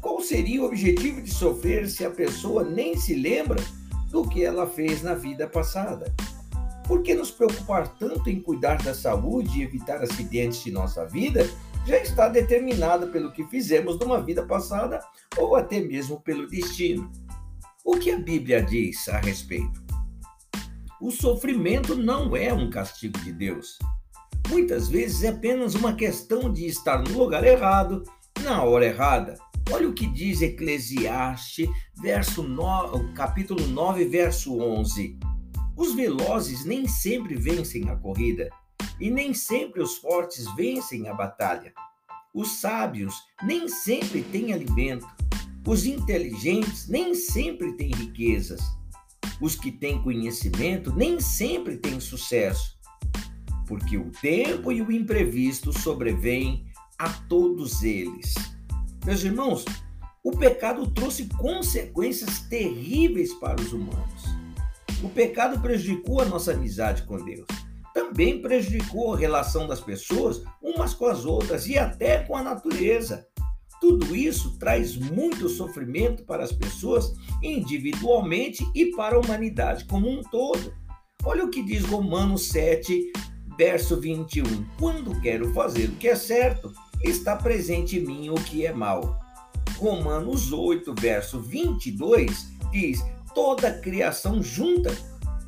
qual 0.00 0.18
seria 0.22 0.62
o 0.62 0.64
objetivo 0.64 1.20
de 1.20 1.30
sofrer 1.30 1.86
se 1.90 2.06
a 2.06 2.10
pessoa 2.10 2.64
nem 2.64 2.96
se 2.96 3.14
lembra 3.14 3.62
do 4.10 4.26
que 4.26 4.42
ela 4.42 4.66
fez 4.66 5.02
na 5.02 5.12
vida 5.12 5.46
passada? 5.46 6.10
Por 6.86 7.02
que 7.02 7.14
nos 7.14 7.30
preocupar 7.30 7.98
tanto 7.98 8.30
em 8.30 8.40
cuidar 8.40 8.82
da 8.82 8.94
saúde 8.94 9.58
e 9.58 9.62
evitar 9.62 10.02
acidentes 10.02 10.64
de 10.64 10.70
nossa 10.70 11.04
vida? 11.04 11.46
Já 11.86 11.98
está 11.98 12.26
determinada 12.26 13.08
pelo 13.08 13.30
que 13.30 13.44
fizemos 13.44 13.98
numa 13.98 14.22
vida 14.22 14.42
passada 14.46 15.00
ou 15.36 15.54
até 15.54 15.80
mesmo 15.80 16.18
pelo 16.18 16.48
destino. 16.48 17.12
O 17.84 17.98
que 17.98 18.10
a 18.10 18.18
Bíblia 18.18 18.62
diz 18.62 19.06
a 19.10 19.18
respeito? 19.18 19.82
O 20.98 21.10
sofrimento 21.10 21.94
não 21.94 22.34
é 22.34 22.54
um 22.54 22.70
castigo 22.70 23.18
de 23.18 23.34
Deus. 23.34 23.78
Muitas 24.48 24.88
vezes 24.88 25.24
é 25.24 25.28
apenas 25.28 25.74
uma 25.74 25.94
questão 25.94 26.50
de 26.50 26.66
estar 26.66 27.02
no 27.02 27.18
lugar 27.18 27.44
errado, 27.44 28.02
na 28.42 28.62
hora 28.62 28.86
errada. 28.86 29.36
Olha 29.70 29.86
o 29.86 29.92
que 29.92 30.06
diz 30.06 30.40
Eclesiastes, 30.40 31.68
verso 32.00 32.42
9, 32.42 33.12
capítulo 33.12 33.66
9, 33.66 34.06
verso 34.06 34.58
11. 34.58 35.18
Os 35.76 35.94
velozes 35.94 36.64
nem 36.64 36.88
sempre 36.88 37.34
vencem 37.34 37.90
a 37.90 37.96
corrida, 37.96 38.48
e 38.98 39.10
nem 39.10 39.34
sempre 39.34 39.82
os 39.82 39.98
fortes 39.98 40.46
vencem 40.56 41.08
a 41.08 41.14
batalha. 41.14 41.74
Os 42.34 42.60
sábios 42.60 43.14
nem 43.42 43.68
sempre 43.68 44.22
têm 44.22 44.54
alimento, 44.54 45.06
os 45.66 45.84
inteligentes 45.84 46.88
nem 46.88 47.14
sempre 47.14 47.74
têm 47.74 47.90
riquezas, 47.90 48.62
os 49.42 49.54
que 49.54 49.70
têm 49.70 50.02
conhecimento 50.02 50.90
nem 50.94 51.20
sempre 51.20 51.76
têm 51.76 52.00
sucesso, 52.00 52.77
porque 53.68 53.98
o 53.98 54.10
tempo 54.22 54.72
e 54.72 54.80
o 54.80 54.90
imprevisto 54.90 55.78
sobrevêm 55.78 56.64
a 56.98 57.10
todos 57.28 57.82
eles. 57.82 58.34
Meus 59.04 59.22
irmãos, 59.22 59.64
o 60.24 60.32
pecado 60.32 60.90
trouxe 60.90 61.26
consequências 61.26 62.40
terríveis 62.40 63.32
para 63.34 63.60
os 63.60 63.72
humanos. 63.72 64.24
O 65.02 65.08
pecado 65.10 65.60
prejudicou 65.60 66.20
a 66.20 66.24
nossa 66.24 66.52
amizade 66.52 67.02
com 67.02 67.22
Deus. 67.22 67.46
Também 67.94 68.40
prejudicou 68.40 69.14
a 69.14 69.18
relação 69.18 69.68
das 69.68 69.80
pessoas 69.80 70.42
umas 70.62 70.94
com 70.94 71.06
as 71.06 71.24
outras 71.24 71.66
e 71.66 71.78
até 71.78 72.18
com 72.24 72.36
a 72.36 72.42
natureza. 72.42 73.26
Tudo 73.80 74.16
isso 74.16 74.58
traz 74.58 74.96
muito 74.96 75.48
sofrimento 75.48 76.24
para 76.24 76.42
as 76.42 76.52
pessoas 76.52 77.12
individualmente 77.42 78.66
e 78.74 78.86
para 78.86 79.16
a 79.16 79.20
humanidade 79.20 79.84
como 79.84 80.08
um 80.08 80.22
todo. 80.24 80.72
Olha 81.24 81.44
o 81.44 81.50
que 81.50 81.62
diz 81.62 81.84
Romanos 81.84 82.48
7, 82.48 83.12
verso 83.58 84.00
21. 84.00 84.44
Quando 84.78 85.20
quero 85.20 85.52
fazer 85.52 85.86
o 85.86 85.96
que 85.96 86.08
é 86.08 86.14
certo, 86.14 86.72
está 87.02 87.34
presente 87.34 87.98
em 87.98 88.06
mim 88.06 88.30
o 88.30 88.36
que 88.36 88.64
é 88.64 88.72
mal. 88.72 89.18
Romanos 89.76 90.52
8, 90.52 90.94
verso 90.98 91.40
22 91.40 92.52
diz: 92.70 93.04
toda 93.34 93.68
a 93.68 93.78
criação 93.80 94.40
junta 94.40 94.96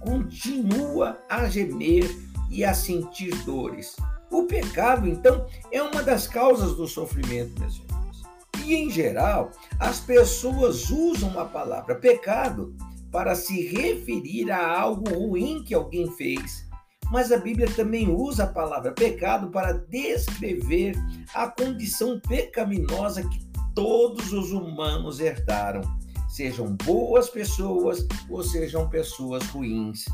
continua 0.00 1.18
a 1.28 1.48
gemer 1.48 2.10
e 2.50 2.64
a 2.64 2.74
sentir 2.74 3.34
dores. 3.44 3.96
O 4.30 4.44
pecado, 4.44 5.08
então, 5.08 5.46
é 5.72 5.82
uma 5.82 6.02
das 6.02 6.26
causas 6.26 6.74
do 6.74 6.86
sofrimento, 6.86 7.58
meus 7.60 7.76
irmãos. 7.76 8.22
E, 8.64 8.74
em 8.74 8.90
geral, 8.90 9.50
as 9.78 10.00
pessoas 10.00 10.90
usam 10.90 11.38
a 11.38 11.44
palavra 11.44 11.94
pecado 11.94 12.74
para 13.10 13.34
se 13.34 13.60
referir 13.66 14.50
a 14.50 14.80
algo 14.80 15.12
ruim 15.12 15.64
que 15.64 15.74
alguém 15.74 16.10
fez. 16.12 16.69
Mas 17.10 17.32
a 17.32 17.36
Bíblia 17.36 17.68
também 17.74 18.08
usa 18.08 18.44
a 18.44 18.46
palavra 18.46 18.92
pecado 18.92 19.50
para 19.50 19.72
descrever 19.72 20.94
a 21.34 21.48
condição 21.48 22.20
pecaminosa 22.20 23.28
que 23.28 23.44
todos 23.74 24.32
os 24.32 24.52
humanos 24.52 25.20
herdaram 25.20 25.82
sejam 26.28 26.76
boas 26.84 27.28
pessoas 27.28 28.06
ou 28.28 28.42
sejam 28.44 28.88
pessoas 28.88 29.44
ruins. 29.48 30.04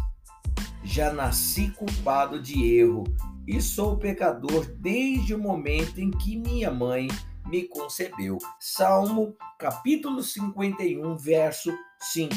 Já 0.83 1.13
nasci 1.13 1.71
culpado 1.71 2.41
de 2.41 2.79
erro 2.79 3.05
e 3.47 3.61
sou 3.61 3.99
pecador 3.99 4.65
desde 4.79 5.35
o 5.35 5.39
momento 5.39 6.01
em 6.01 6.11
que 6.11 6.37
minha 6.37 6.71
mãe 6.71 7.09
me 7.47 7.65
concebeu. 7.65 8.39
Salmo 8.59 9.37
capítulo 9.59 10.23
51, 10.23 11.17
verso 11.17 11.77
5. 12.01 12.35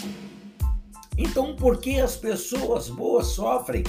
Então, 1.17 1.56
por 1.56 1.80
que 1.80 2.00
as 2.00 2.15
pessoas 2.15 2.89
boas 2.89 3.28
sofrem? 3.28 3.84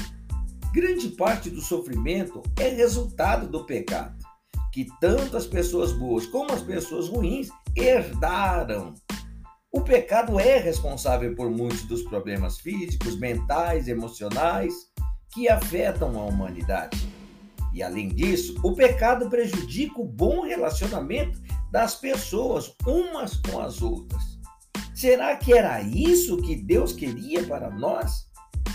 Grande 0.73 1.09
parte 1.09 1.51
do 1.51 1.61
sofrimento 1.61 2.41
é 2.57 2.69
resultado 2.69 3.49
do 3.49 3.65
pecado, 3.67 4.17
que 4.73 4.87
tanto 5.01 5.37
as 5.37 5.45
pessoas 5.45 5.91
boas 5.91 6.27
como 6.27 6.53
as 6.53 6.63
pessoas 6.63 7.09
ruins 7.09 7.49
herdaram. 7.77 8.95
O 9.73 9.81
pecado 9.81 10.39
é 10.39 10.59
responsável 10.59 11.35
por 11.35 11.51
muitos 11.51 11.83
dos 11.83 12.03
problemas 12.03 12.59
físicos, 12.61 13.19
mentais, 13.19 13.89
emocionais 13.89 14.73
que 15.35 15.49
afetam 15.49 16.17
a 16.17 16.25
humanidade. 16.25 17.05
E 17.75 17.83
além 17.83 18.09
disso, 18.09 18.55
o 18.63 18.73
pecado 18.73 19.29
prejudica 19.29 20.01
o 20.01 20.07
bom 20.07 20.43
relacionamento 20.43 21.41
das 21.73 21.97
pessoas 21.97 22.73
umas 22.87 23.35
com 23.37 23.61
as 23.61 23.83
outras. 23.83 24.23
Será 24.95 25.35
que 25.35 25.53
era 25.53 25.83
isso 25.83 26.37
que 26.37 26.55
Deus 26.55 26.93
queria 26.93 27.43
para 27.43 27.71
nós? 27.71 28.30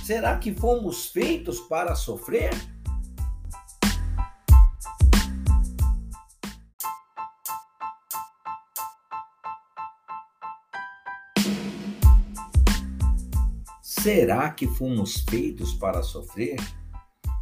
Será 0.05 0.37
que 0.37 0.53
fomos 0.53 1.07
feitos 1.07 1.59
para 1.61 1.95
sofrer? 1.95 2.51
Será 13.81 14.51
que 14.51 14.67
fomos 14.67 15.25
feitos 15.27 15.73
para 15.73 16.03
sofrer? 16.03 16.57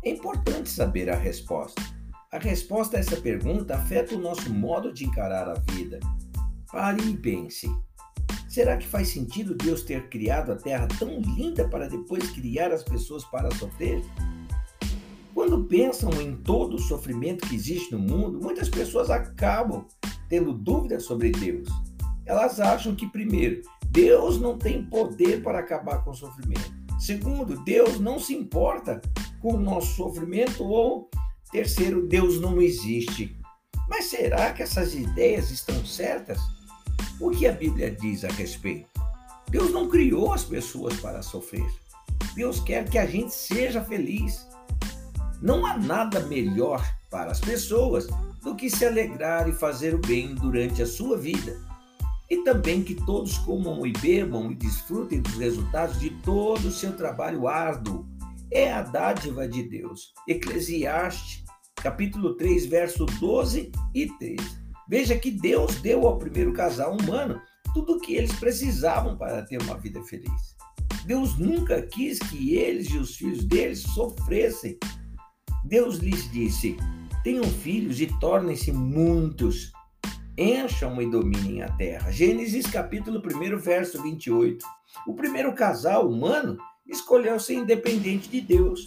É 0.02 0.12
importante 0.12 0.69
saber 0.69 1.10
a 1.10 1.17
resposta. 1.17 1.82
A 2.32 2.38
resposta 2.38 2.95
a 2.95 3.02
essa 3.02 3.17
pergunta 3.17 3.76
afeta 3.76 4.15
o 4.15 4.19
nosso 4.19 4.49
modo 4.54 4.93
de 4.93 5.04
encarar 5.04 5.49
a 5.49 5.56
vida. 5.73 5.99
Pare 6.71 7.04
e 7.04 7.17
pense. 7.17 7.67
Será 8.54 8.78
que 8.78 8.86
faz 8.86 9.08
sentido 9.08 9.56
Deus 9.56 9.82
ter 9.82 10.10
criado 10.10 10.52
a 10.52 10.56
terra 10.56 10.88
tão 11.00 11.20
linda 11.20 11.68
para 11.68 11.89
depois 11.89 12.30
criar 12.30 12.72
as 12.72 12.84
pessoas 12.84 13.26
para 13.26 13.50
sofrer? 13.56 14.06
Quando 15.34 15.63
pensam 15.63 16.12
em 16.22 16.36
todo 16.36 16.76
o 16.76 16.80
sofrimento 16.80 17.48
que 17.48 17.56
existe 17.56 17.94
no 17.94 17.98
mundo, 17.98 18.39
muitas 18.39 18.70
pessoas 18.70 19.10
acabam 19.10 19.88
tendo 20.30 20.54
dúvidas 20.54 21.04
sobre 21.04 21.32
Deus. 21.32 21.68
Elas 22.28 22.60
acham 22.60 22.94
que, 22.94 23.08
primeiro, 23.08 23.63
Deus 23.88 24.39
não 24.39 24.56
tem 24.56 24.86
poder 24.86 25.42
para 25.42 25.58
acabar 25.58 26.04
com 26.04 26.12
o 26.12 26.16
sofrimento. 26.16 26.72
Segundo, 27.00 27.58
Deus 27.63 28.00
não 28.00 28.20
se 28.20 28.36
importa 28.36 29.02
com 29.42 29.56
o 29.56 29.60
nosso 29.60 29.96
sofrimento. 29.96 30.63
Ou, 30.63 31.10
terceiro, 31.52 32.06
Deus 32.06 32.39
não 32.39 32.62
existe. 32.62 33.36
Mas 33.89 34.06
será 34.06 34.54
que 34.54 34.62
essas 34.62 34.94
ideias 34.94 35.50
estão 35.50 35.84
certas? 35.84 36.39
O 37.24 37.32
que 37.32 37.48
a 37.48 37.54
Bíblia 37.54 37.90
diz 37.90 38.26
a 38.26 38.28
respeito? 38.28 38.90
Deus 39.50 39.72
não 39.72 39.88
criou 39.88 40.34
as 40.34 40.44
pessoas 40.44 41.00
para 41.00 41.22
sofrer. 41.22 41.66
Deus 42.36 42.60
quer 42.60 42.90
que 42.90 42.98
a 42.98 43.06
gente 43.06 43.34
seja 43.34 43.82
feliz. 43.82 44.46
Não 45.42 45.66
há 45.66 45.78
nada 45.78 46.20
melhor 46.28 46.86
para 47.10 47.32
as 47.32 47.40
pessoas 47.40 48.08
do 48.42 48.54
que 48.58 48.70
se 48.70 48.86
alegrar 48.86 49.48
e 49.48 49.54
fazer 49.54 49.96
o 49.96 50.00
bem 50.00 50.36
durante 50.36 50.82
a 50.82 50.86
sua 50.86 51.18
vida 51.18 51.58
e 52.30 52.44
também 52.44 52.84
que 52.84 52.94
todos 52.94 53.38
comam 53.38 53.88
e 53.88 53.94
bebam 53.94 54.52
e 54.52 54.56
desfrutem 54.56 55.22
dos 55.22 55.36
resultados 55.36 55.98
de 56.02 56.10
todo 56.24 56.68
o 56.68 56.72
seu 56.74 56.92
trabalho 56.92 57.48
árduo. 57.48 58.06
É 58.52 58.70
a 58.70 58.82
dádiva 58.82 59.48
de 59.48 59.64
Deus. 59.64 60.14
Eclesiastes, 60.28 61.46
capítulo 61.78 62.36
3, 62.36 62.66
verso 62.66 63.06
12 63.06 63.72
e 63.96 64.08
13. 64.18 64.62
Veja 64.89 65.17
que 65.17 65.32
Deus 65.32 65.76
deu 65.76 66.08
ao 66.08 66.17
primeiro 66.17 66.54
casal 66.54 66.98
humano 66.98 67.41
tudo 67.74 67.93
o 67.93 68.00
que 68.00 68.15
eles 68.15 68.34
precisavam 68.34 69.17
para 69.17 69.41
ter 69.43 69.62
uma 69.62 69.78
vida 69.78 70.02
feliz. 70.04 70.56
Deus 71.06 71.38
nunca 71.38 71.82
quis 71.82 72.19
que 72.19 72.56
eles 72.56 72.89
e 72.89 72.98
os 72.98 73.15
filhos 73.15 73.43
deles 73.43 73.82
sofressem. 73.82 74.78
Deus 75.65 75.98
lhes 75.98 76.30
disse: 76.32 76.78
tenham 77.24 77.43
filhos 77.43 78.00
e 78.02 78.08
tornem-se 78.19 78.72
muitos 78.72 79.72
encham 80.38 81.02
e 81.02 81.10
dominem 81.10 81.62
a 81.62 81.72
terra. 81.74 82.12
Gênesis 82.12 82.65
capítulo 82.65 83.22
1, 83.22 83.58
verso 83.58 84.02
28. 84.02 84.65
O 85.08 85.13
primeiro 85.13 85.54
casal 85.54 86.10
humano 86.10 86.58
escolheu 86.88 87.39
ser 87.39 87.56
independente 87.56 88.30
de 88.30 88.41
Deus. 88.41 88.86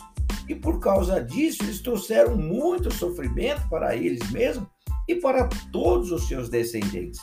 E 0.48 0.54
por 0.54 0.78
causa 0.80 1.22
disso, 1.22 1.62
eles 1.62 1.80
trouxeram 1.80 2.36
muito 2.36 2.92
sofrimento 2.92 3.68
para 3.68 3.96
eles 3.96 4.30
mesmos 4.30 4.68
e 5.08 5.16
para 5.16 5.48
todos 5.72 6.10
os 6.12 6.28
seus 6.28 6.48
descendentes. 6.48 7.20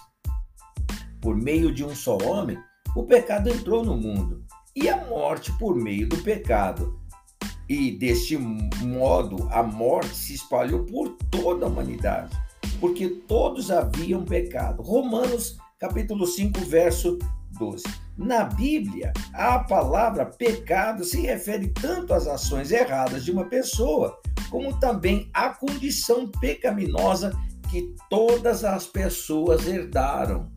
Por 1.21 1.35
meio 1.35 1.73
de 1.73 1.83
um 1.83 1.95
só 1.95 2.17
homem, 2.23 2.57
o 2.95 3.03
pecado 3.03 3.49
entrou 3.49 3.83
no 3.83 3.97
mundo 3.97 4.43
e 4.75 4.89
a 4.89 5.05
morte 5.05 5.51
por 5.57 5.75
meio 5.75 6.07
do 6.07 6.17
pecado. 6.23 6.99
E 7.69 7.91
deste 7.91 8.37
modo, 8.37 9.47
a 9.51 9.63
morte 9.63 10.15
se 10.15 10.33
espalhou 10.33 10.83
por 10.83 11.09
toda 11.31 11.65
a 11.65 11.69
humanidade 11.69 12.43
porque 12.83 13.07
todos 13.29 13.71
haviam 13.71 14.25
pecado. 14.25 14.83
Romanos 14.83 15.57
capítulo 15.79 16.27
5, 16.27 16.59
verso 16.65 17.17
12. 17.57 17.81
Na 18.17 18.43
Bíblia, 18.43 19.13
a 19.33 19.59
palavra 19.59 20.25
pecado 20.25 21.05
se 21.05 21.21
refere 21.21 21.69
tanto 21.69 22.13
às 22.13 22.27
ações 22.27 22.73
erradas 22.73 23.23
de 23.23 23.31
uma 23.31 23.45
pessoa, 23.45 24.19
como 24.49 24.77
também 24.81 25.29
à 25.33 25.51
condição 25.51 26.27
pecaminosa 26.27 27.31
que 27.73 27.95
todas 28.07 28.63
as 28.63 28.85
pessoas 28.85 29.65
herdaram 29.65 30.47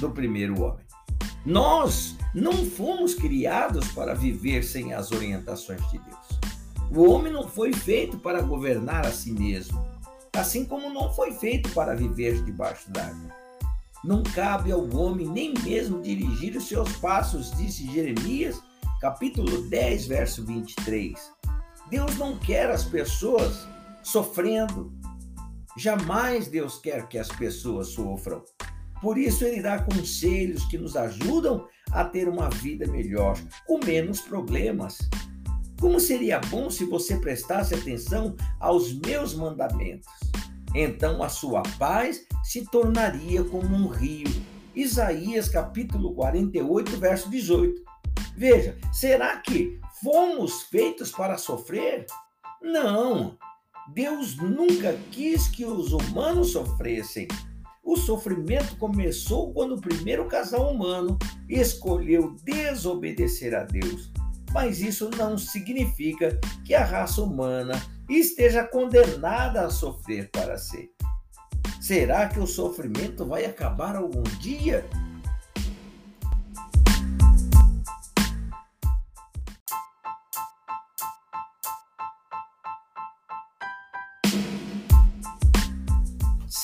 do 0.00 0.10
primeiro 0.10 0.60
homem. 0.60 0.84
Nós 1.46 2.16
não 2.34 2.66
fomos 2.66 3.14
criados 3.14 3.86
para 3.92 4.12
viver 4.12 4.64
sem 4.64 4.92
as 4.92 5.12
orientações 5.12 5.80
de 5.92 5.98
Deus. 5.98 6.40
O 6.90 7.08
homem 7.08 7.32
não 7.32 7.46
foi 7.48 7.72
feito 7.72 8.18
para 8.18 8.42
governar 8.42 9.06
a 9.06 9.12
si 9.12 9.30
mesmo, 9.30 9.86
assim 10.34 10.64
como 10.64 10.92
não 10.92 11.14
foi 11.14 11.30
feito 11.30 11.70
para 11.70 11.94
viver 11.94 12.42
debaixo 12.42 12.90
d'água. 12.90 13.30
Não 14.02 14.24
cabe 14.24 14.72
ao 14.72 14.84
homem 14.96 15.28
nem 15.28 15.54
mesmo 15.62 16.02
dirigir 16.02 16.56
os 16.56 16.66
seus 16.66 16.90
passos, 16.96 17.52
disse 17.52 17.86
Jeremias, 17.86 18.60
capítulo 19.00 19.62
10, 19.68 20.06
verso 20.06 20.44
23. 20.44 21.14
Deus 21.88 22.16
não 22.16 22.36
quer 22.36 22.68
as 22.68 22.82
pessoas 22.82 23.64
sofrendo. 24.02 24.92
Jamais 25.76 26.46
Deus 26.46 26.78
quer 26.78 27.08
que 27.08 27.18
as 27.18 27.28
pessoas 27.28 27.88
sofram. 27.88 28.44
Por 29.02 29.18
isso, 29.18 29.44
Ele 29.44 29.60
dá 29.60 29.82
conselhos 29.82 30.64
que 30.66 30.78
nos 30.78 30.96
ajudam 30.96 31.66
a 31.90 32.04
ter 32.04 32.28
uma 32.28 32.48
vida 32.48 32.86
melhor, 32.86 33.36
com 33.66 33.78
menos 33.84 34.20
problemas. 34.20 34.98
Como 35.80 35.98
seria 35.98 36.40
bom 36.40 36.70
se 36.70 36.84
você 36.84 37.18
prestasse 37.18 37.74
atenção 37.74 38.36
aos 38.60 38.94
meus 39.00 39.34
mandamentos? 39.34 40.08
Então 40.74 41.22
a 41.22 41.28
sua 41.28 41.62
paz 41.78 42.24
se 42.42 42.64
tornaria 42.70 43.44
como 43.44 43.74
um 43.74 43.88
rio. 43.88 44.28
Isaías 44.74 45.48
capítulo 45.48 46.14
48, 46.14 46.96
verso 46.96 47.30
18. 47.30 47.82
Veja, 48.36 48.76
será 48.92 49.36
que 49.36 49.78
fomos 50.02 50.62
feitos 50.62 51.12
para 51.12 51.36
sofrer? 51.36 52.06
Não. 52.62 53.36
Deus 53.92 54.36
nunca 54.36 54.96
quis 55.10 55.48
que 55.48 55.64
os 55.64 55.92
humanos 55.92 56.52
sofressem. 56.52 57.28
O 57.82 57.96
sofrimento 57.96 58.76
começou 58.76 59.52
quando 59.52 59.74
o 59.74 59.80
primeiro 59.80 60.26
casal 60.26 60.72
humano 60.72 61.18
escolheu 61.48 62.34
desobedecer 62.42 63.54
a 63.54 63.64
Deus. 63.64 64.10
Mas 64.52 64.80
isso 64.80 65.10
não 65.18 65.36
significa 65.36 66.38
que 66.64 66.74
a 66.74 66.84
raça 66.84 67.22
humana 67.22 67.74
esteja 68.08 68.64
condenada 68.64 69.66
a 69.66 69.70
sofrer 69.70 70.30
para 70.30 70.56
sempre. 70.56 70.94
Será 71.80 72.28
que 72.28 72.40
o 72.40 72.46
sofrimento 72.46 73.26
vai 73.26 73.44
acabar 73.44 73.96
algum 73.96 74.22
dia? 74.40 74.88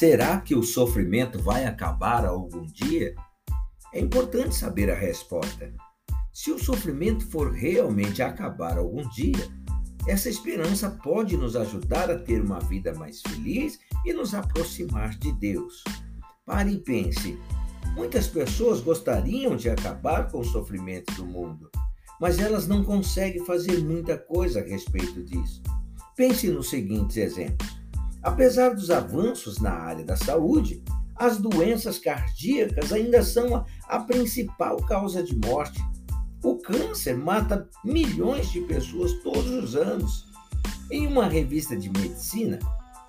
Será 0.00 0.40
que 0.40 0.54
o 0.54 0.62
sofrimento 0.62 1.42
vai 1.42 1.66
acabar 1.66 2.24
algum 2.24 2.64
dia? 2.64 3.14
É 3.92 4.00
importante 4.00 4.54
saber 4.54 4.90
a 4.90 4.94
resposta. 4.94 5.70
Se 6.32 6.50
o 6.50 6.58
sofrimento 6.58 7.30
for 7.30 7.52
realmente 7.52 8.22
acabar 8.22 8.78
algum 8.78 9.06
dia, 9.10 9.46
essa 10.08 10.30
esperança 10.30 10.88
pode 10.88 11.36
nos 11.36 11.54
ajudar 11.54 12.10
a 12.10 12.18
ter 12.18 12.40
uma 12.40 12.60
vida 12.60 12.94
mais 12.94 13.20
feliz 13.20 13.78
e 14.06 14.14
nos 14.14 14.32
aproximar 14.32 15.10
de 15.18 15.32
Deus. 15.32 15.84
Pare 16.46 16.70
e 16.70 16.78
pense. 16.78 17.38
Muitas 17.94 18.26
pessoas 18.26 18.80
gostariam 18.80 19.54
de 19.54 19.68
acabar 19.68 20.30
com 20.30 20.38
o 20.38 20.44
sofrimento 20.44 21.12
do 21.12 21.26
mundo, 21.26 21.70
mas 22.18 22.38
elas 22.38 22.66
não 22.66 22.82
conseguem 22.82 23.44
fazer 23.44 23.84
muita 23.84 24.16
coisa 24.16 24.60
a 24.60 24.64
respeito 24.64 25.22
disso. 25.22 25.62
Pense 26.16 26.48
nos 26.48 26.70
seguintes 26.70 27.18
exemplos. 27.18 27.79
Apesar 28.22 28.74
dos 28.74 28.90
avanços 28.90 29.58
na 29.58 29.72
área 29.72 30.04
da 30.04 30.16
saúde, 30.16 30.82
as 31.16 31.38
doenças 31.38 31.98
cardíacas 31.98 32.92
ainda 32.92 33.22
são 33.22 33.64
a 33.88 34.00
principal 34.00 34.76
causa 34.78 35.22
de 35.22 35.34
morte 35.36 35.80
o 36.42 36.56
câncer 36.56 37.16
mata 37.16 37.68
milhões 37.84 38.50
de 38.50 38.62
pessoas 38.62 39.12
todos 39.22 39.50
os 39.50 39.76
anos. 39.76 40.26
Em 40.90 41.06
uma 41.06 41.26
revista 41.26 41.76
de 41.76 41.90
medicina, 41.90 42.58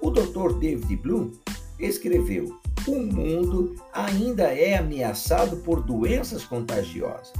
o 0.02 0.12
Dr. 0.12 0.60
David 0.60 0.98
Bloom 0.98 1.32
escreveu: 1.80 2.60
O 2.86 3.00
mundo 3.00 3.76
ainda 3.94 4.44
é 4.44 4.78
ameaçado 4.78 5.58
por 5.58 5.82
doenças 5.82 6.44
contagiosas. 6.44 7.32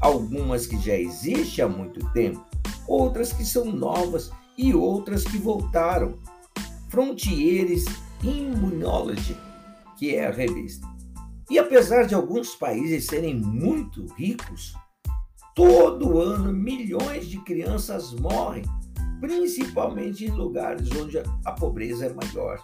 Algumas 0.00 0.66
que 0.66 0.78
já 0.78 0.94
existem 0.94 1.64
há 1.64 1.68
muito 1.68 2.00
tempo, 2.12 2.44
outras 2.88 3.32
que 3.32 3.44
são 3.44 3.66
novas 3.66 4.30
e 4.56 4.74
outras 4.74 5.24
que 5.24 5.36
voltaram. 5.38 6.18
Frontiers 6.96 7.84
Immunology, 8.24 9.36
que 9.98 10.14
é 10.14 10.28
a 10.28 10.30
revista. 10.30 10.88
E 11.50 11.58
apesar 11.58 12.06
de 12.06 12.14
alguns 12.14 12.54
países 12.54 13.04
serem 13.04 13.34
muito 13.34 14.06
ricos, 14.14 14.74
Todo 15.54 16.18
ano, 16.18 16.52
milhões 16.52 17.28
de 17.28 17.38
crianças 17.40 18.12
morrem, 18.12 18.62
principalmente 19.20 20.26
em 20.26 20.30
lugares 20.30 20.90
onde 20.92 21.18
a 21.18 21.52
pobreza 21.52 22.06
é 22.06 22.12
maior. 22.12 22.62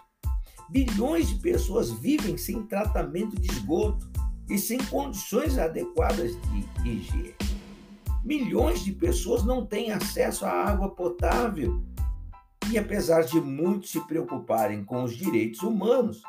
Bilhões 0.71 1.29
de 1.29 1.35
pessoas 1.37 1.91
vivem 1.91 2.37
sem 2.37 2.63
tratamento 2.65 3.39
de 3.39 3.51
esgoto 3.51 4.11
e 4.49 4.59
sem 4.59 4.77
condições 4.85 5.59
adequadas 5.59 6.33
de 6.83 6.89
higiene. 6.89 7.35
Milhões 8.25 8.85
de 8.85 8.93
pessoas 8.93 9.45
não 9.45 9.65
têm 9.65 9.91
acesso 9.91 10.45
à 10.45 10.51
água 10.51 10.91
potável. 10.91 11.83
E 12.71 12.79
apesar 12.79 13.23
de 13.23 13.41
muitos 13.41 13.91
se 13.91 14.01
preocuparem 14.07 14.85
com 14.85 15.03
os 15.05 15.17
direitos 15.17 15.63
humanos, 15.63 16.23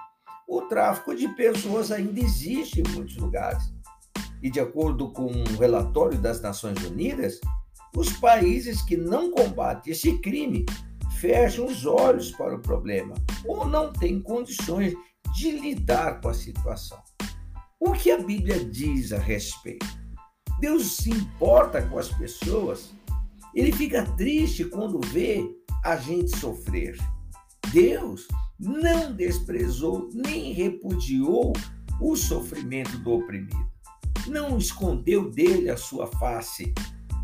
o 0.47 0.61
tráfico 0.63 1.15
de 1.15 1.27
pessoas 1.29 1.91
ainda 1.91 2.19
existe 2.19 2.81
em 2.81 2.91
muitos 2.93 3.17
lugares 3.17 3.73
e 4.43 4.49
de 4.49 4.59
acordo 4.59 5.09
com 5.09 5.27
um 5.27 5.57
relatório 5.57 6.19
das 6.19 6.41
Nações 6.41 6.83
Unidas, 6.83 7.39
os 7.95 8.11
países 8.17 8.81
que 8.81 8.97
não 8.97 9.31
combatem 9.31 9.93
esse 9.93 10.19
crime 10.19 10.65
fecham 11.21 11.65
os 11.65 11.85
olhos 11.85 12.31
para 12.31 12.55
o 12.55 12.61
problema 12.61 13.15
ou 13.45 13.65
não 13.65 13.93
têm 13.93 14.21
condições 14.21 14.93
de 15.33 15.51
lidar 15.51 16.19
com 16.19 16.27
a 16.27 16.33
situação. 16.33 17.01
O 17.79 17.93
que 17.93 18.11
a 18.11 18.17
Bíblia 18.17 18.65
diz 18.65 19.13
a 19.13 19.17
respeito? 19.17 19.87
Deus 20.59 20.97
se 20.97 21.09
importa 21.09 21.81
com 21.81 21.97
as 21.97 22.09
pessoas. 22.09 22.93
Ele 23.55 23.71
fica 23.71 24.03
triste 24.17 24.65
quando 24.65 24.99
vê 25.07 25.49
a 25.83 25.95
gente 25.95 26.37
sofrer. 26.37 26.97
Deus 27.71 28.27
não 28.59 29.13
desprezou 29.13 30.09
nem 30.13 30.53
repudiou 30.53 31.53
o 31.99 32.15
sofrimento 32.15 32.97
do 32.99 33.13
oprimido 33.13 33.73
não 34.27 34.57
escondeu 34.57 35.29
dele 35.29 35.69
a 35.69 35.77
sua 35.77 36.07
face. 36.07 36.73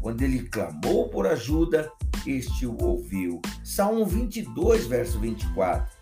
Quando 0.02 0.22
ele 0.22 0.44
clamou 0.44 1.10
por 1.10 1.28
ajuda, 1.28 1.92
este 2.26 2.66
o 2.66 2.78
ouviu. 2.82 3.42
Salmo 3.64 4.06
22, 4.06 4.86
verso 4.88 5.20
24. 5.20 6.00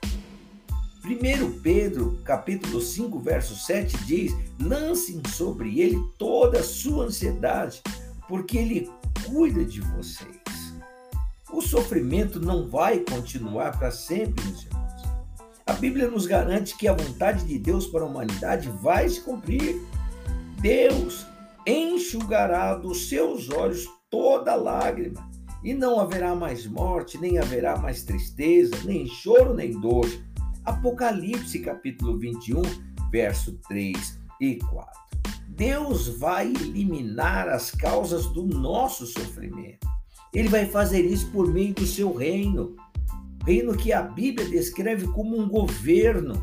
1 1.06 1.62
Pedro, 1.62 2.20
capítulo 2.24 2.82
5, 2.82 3.20
verso 3.20 3.56
7 3.56 3.98
diz: 4.06 4.36
Lancem 4.60 5.22
sobre 5.30 5.80
ele 5.80 5.98
toda 6.18 6.60
a 6.60 6.64
sua 6.64 7.06
ansiedade, 7.06 7.82
porque 8.28 8.58
ele 8.58 8.90
cuida 9.26 9.64
de 9.64 9.82
vocês. 9.82 10.37
O 11.58 11.62
sofrimento 11.62 12.40
não 12.40 12.70
vai 12.70 13.00
continuar 13.00 13.80
para 13.80 13.90
sempre, 13.90 14.46
meus 14.46 14.64
irmãos. 14.64 15.02
A 15.66 15.74
Bíblia 15.74 16.08
nos 16.08 16.28
garante 16.28 16.78
que 16.78 16.88
a 16.88 16.94
vontade 16.94 17.46
de 17.46 17.58
Deus 17.58 17.88
para 17.88 18.04
a 18.04 18.06
humanidade 18.06 18.70
vai 18.70 19.10
se 19.10 19.22
cumprir. 19.22 19.82
Deus 20.62 21.26
enxugará 21.66 22.76
dos 22.76 23.10
seus 23.10 23.50
olhos 23.50 23.88
toda 24.08 24.54
lágrima, 24.54 25.28
e 25.64 25.74
não 25.74 26.00
haverá 26.00 26.36
mais 26.36 26.68
morte, 26.68 27.18
nem 27.18 27.40
haverá 27.40 27.76
mais 27.76 28.04
tristeza, 28.04 28.76
nem 28.86 29.08
choro, 29.08 29.56
nem 29.56 29.72
dor. 29.82 30.08
Apocalipse 30.64 31.58
capítulo 31.58 32.20
21, 32.20 32.62
verso 33.10 33.58
3 33.68 34.20
e 34.40 34.58
4. 34.58 34.92
Deus 35.48 36.08
vai 36.08 36.50
eliminar 36.50 37.50
as 37.50 37.72
causas 37.72 38.28
do 38.28 38.46
nosso 38.46 39.08
sofrimento. 39.08 39.97
Ele 40.34 40.50
vai 40.50 40.66
fazer 40.66 41.06
isso 41.06 41.32
por 41.32 41.52
meio 41.52 41.74
do 41.74 41.86
seu 41.86 42.14
reino. 42.14 42.76
Reino 43.46 43.76
que 43.78 43.94
a 43.94 44.02
Bíblia 44.02 44.48
descreve 44.50 45.08
como 45.08 45.40
um 45.40 45.48
governo. 45.48 46.34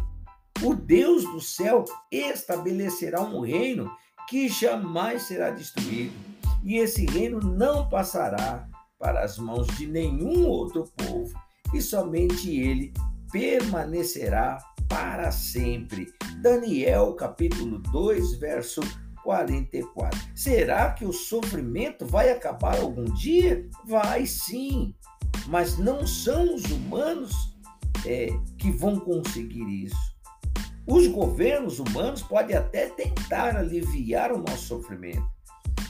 O 0.62 0.75
Deus 0.75 1.25
do 1.25 1.40
céu 1.40 1.85
estabelecerá 2.11 3.20
um 3.23 3.40
reino 3.40 3.90
que 4.29 4.49
jamais 4.49 5.23
será 5.23 5.51
destruído, 5.51 6.14
e 6.62 6.77
esse 6.77 7.05
reino 7.05 7.40
não 7.40 7.88
passará 7.88 8.66
para 8.99 9.23
as 9.23 9.38
mãos 9.38 9.66
de 9.77 9.87
nenhum 9.87 10.47
outro 10.47 10.90
povo, 10.97 11.35
e 11.75 11.83
somente 11.83 12.51
ele 12.59 12.92
permanecerá 13.31 14.59
para 14.88 15.31
sempre. 15.31 16.07
Daniel 16.40 17.14
capítulo 17.14 17.79
2, 17.79 18.37
verso 18.38 18.81
44. 19.24 20.20
Será 20.34 20.92
que 20.92 21.04
o 21.04 21.12
sofrimento 21.12 22.06
vai 22.06 22.30
acabar 22.30 22.78
algum 22.78 23.04
dia? 23.04 23.66
Vai 23.87 24.26
sim, 24.26 24.94
mas 25.48 25.78
não 25.78 26.06
são 26.06 26.54
os 26.54 26.64
humanos 26.64 27.56
é, 28.06 28.28
que 28.58 28.70
vão 28.70 29.00
conseguir 29.00 29.66
isso. 29.84 30.14
Os 30.87 31.06
governos 31.08 31.78
humanos 31.78 32.22
podem 32.22 32.54
até 32.54 32.90
tentar 32.90 33.56
aliviar 33.56 34.30
o 34.30 34.38
nosso 34.38 34.66
sofrimento, 34.66 35.26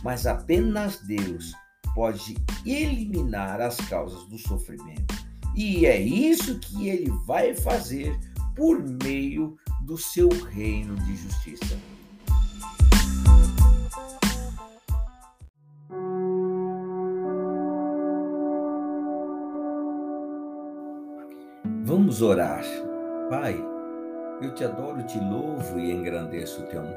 mas 0.05 0.25
apenas 0.25 1.01
Deus 1.01 1.53
pode 1.95 2.37
eliminar 2.65 3.61
as 3.61 3.77
causas 3.89 4.25
do 4.29 4.39
sofrimento. 4.39 5.15
E 5.57 5.85
é 5.87 6.01
isso 6.01 6.59
que 6.61 6.89
ele 6.89 7.11
vai 7.27 7.55
fazer 7.55 8.19
por 8.55 8.81
meio 9.03 9.57
do 9.83 9.99
seu 9.99 10.29
reino 10.29 10.95
de 10.97 11.17
justiça. 11.17 11.77
Vamos 21.87 22.23
orar. 22.23 22.65
Pai, 23.29 23.63
eu 24.41 24.55
te 24.55 24.65
adoro, 24.65 25.03
te 25.03 25.19
louvo 25.19 25.79
e 25.79 25.93
engrandeço 25.93 26.63
o 26.63 26.67
teu 26.67 26.81
nome. 26.81 26.97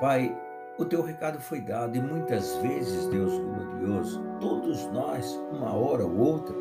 Pai, 0.00 0.36
o 0.80 0.84
teu 0.84 1.00
recado 1.00 1.38
foi 1.38 1.60
dado 1.60 1.96
e 1.96 2.00
muitas 2.00 2.56
vezes, 2.56 3.06
Deus 3.06 3.32
glorioso, 3.38 4.20
todos 4.40 4.84
nós, 4.86 5.40
uma 5.52 5.72
hora 5.72 6.04
ou 6.04 6.18
outra, 6.18 6.56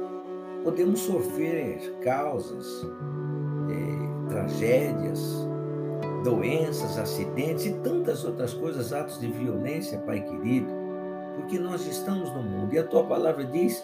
podemos 0.64 1.00
sofrer 1.00 1.92
causas, 2.04 2.68
eh, 3.72 4.30
tragédias, 4.30 5.20
doenças, 6.24 7.00
acidentes 7.00 7.66
e 7.66 7.74
tantas 7.80 8.24
outras 8.24 8.54
coisas, 8.54 8.94
atos 8.94 9.20
de 9.20 9.26
violência, 9.26 9.98
Pai 9.98 10.22
querido, 10.22 10.72
porque 11.36 11.58
nós 11.58 11.84
estamos 11.88 12.32
no 12.32 12.44
mundo 12.44 12.76
e 12.76 12.78
a 12.78 12.84
tua 12.84 13.04
palavra 13.04 13.44
diz 13.44 13.84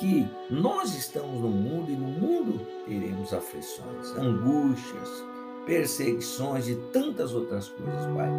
que 0.00 0.26
nós 0.48 0.96
estamos 0.96 1.42
no 1.42 1.50
mundo 1.50 1.90
e 1.90 1.94
no 1.94 2.06
mundo 2.06 2.58
teremos 2.86 3.34
aflições, 3.34 4.16
angústias, 4.16 5.08
perseguições 5.66 6.68
e 6.68 6.74
tantas 6.90 7.34
outras 7.34 7.68
coisas, 7.68 8.06
Pai. 8.16 8.30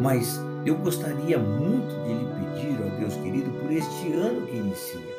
Mas 0.00 0.40
eu 0.64 0.76
gostaria 0.76 1.40
muito 1.40 1.88
de 2.04 2.14
lhe 2.14 2.26
pedir, 2.26 2.78
ó 2.86 3.00
Deus 3.00 3.16
querido, 3.16 3.50
por 3.58 3.72
este 3.72 4.12
ano 4.12 4.46
que 4.46 4.56
inicia, 4.56 5.16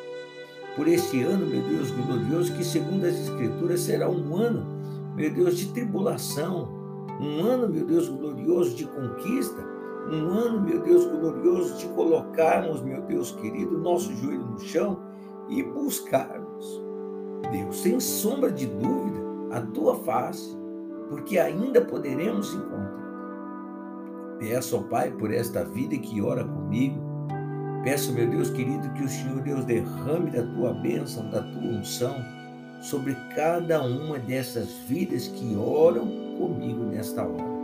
por 0.74 0.88
este 0.88 1.22
ano, 1.22 1.46
meu 1.46 1.60
Deus 1.60 1.90
glorioso, 1.90 2.54
que 2.54 2.64
segundo 2.64 3.04
as 3.04 3.14
Escrituras 3.14 3.80
será 3.80 4.08
um 4.08 4.36
ano, 4.36 4.64
meu 5.14 5.30
Deus, 5.30 5.58
de 5.58 5.66
tribulação, 5.74 6.66
um 7.20 7.44
ano, 7.44 7.68
meu 7.68 7.84
Deus 7.84 8.08
glorioso, 8.08 8.74
de 8.74 8.86
conquista, 8.86 9.62
um 10.10 10.30
ano, 10.30 10.62
meu 10.62 10.80
Deus 10.80 11.04
glorioso, 11.04 11.76
de 11.76 11.86
colocarmos, 11.88 12.80
meu 12.80 13.02
Deus 13.02 13.32
querido, 13.32 13.76
nosso 13.76 14.14
joelho 14.16 14.46
no 14.46 14.60
chão 14.60 15.07
e 15.48 15.62
buscarmos, 15.62 16.82
Deus, 17.50 17.80
sem 17.80 17.98
sombra 17.98 18.50
de 18.50 18.66
dúvida, 18.66 19.18
a 19.52 19.60
tua 19.60 19.96
face, 19.96 20.56
porque 21.08 21.38
ainda 21.38 21.80
poderemos 21.80 22.52
encontrar. 22.54 23.08
Peço 24.38 24.76
ao 24.76 24.84
Pai 24.84 25.10
por 25.10 25.32
esta 25.32 25.64
vida 25.64 25.96
que 25.96 26.20
ora 26.20 26.44
comigo. 26.44 27.00
Peço, 27.82 28.12
meu 28.12 28.28
Deus 28.28 28.50
querido, 28.50 28.90
que 28.90 29.02
o 29.02 29.08
Senhor 29.08 29.40
Deus 29.40 29.64
derrame 29.64 30.30
da 30.30 30.42
tua 30.54 30.74
bênção, 30.74 31.28
da 31.30 31.42
tua 31.42 31.62
unção 31.62 32.14
sobre 32.80 33.14
cada 33.34 33.82
uma 33.82 34.18
dessas 34.18 34.72
vidas 34.88 35.28
que 35.28 35.56
oram 35.56 36.06
comigo 36.38 36.84
nesta 36.84 37.22
hora. 37.22 37.58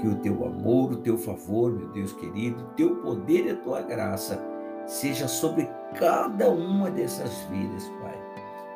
Que 0.00 0.08
o 0.08 0.16
teu 0.16 0.44
amor, 0.44 0.92
o 0.92 0.96
teu 0.96 1.16
favor, 1.16 1.72
meu 1.72 1.88
Deus 1.88 2.12
querido, 2.14 2.62
o 2.62 2.74
teu 2.74 2.96
poder 2.96 3.46
e 3.46 3.50
a 3.50 3.56
tua 3.56 3.82
graça 3.82 4.51
seja 4.86 5.28
sobre 5.28 5.68
cada 5.98 6.50
uma 6.50 6.90
dessas 6.90 7.42
vidas, 7.50 7.90
Pai. 8.00 8.20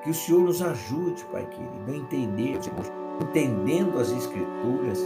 Que 0.02 0.10
o 0.10 0.14
Senhor 0.14 0.42
nos 0.42 0.62
ajude, 0.62 1.24
Pai 1.32 1.46
querido, 1.46 1.92
a 1.92 1.96
entender, 1.96 2.58
entendendo 3.20 3.98
as 3.98 4.10
Escrituras, 4.10 5.00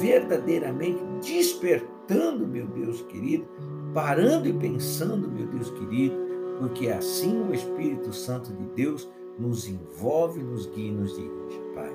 verdadeiramente 0.00 1.02
despertando, 1.22 2.46
meu 2.46 2.66
Deus 2.66 3.02
querido, 3.02 3.46
parando 3.92 4.48
e 4.48 4.52
pensando, 4.52 5.28
meu 5.28 5.46
Deus 5.46 5.70
querido, 5.70 6.16
porque 6.58 6.88
assim 6.88 7.40
o 7.48 7.54
Espírito 7.54 8.12
Santo 8.12 8.52
de 8.52 8.64
Deus 8.74 9.08
nos 9.38 9.68
envolve, 9.68 10.42
nos 10.42 10.66
guia 10.66 10.88
e 10.88 10.92
nos 10.92 11.14
dirige, 11.16 11.60
Pai. 11.74 11.92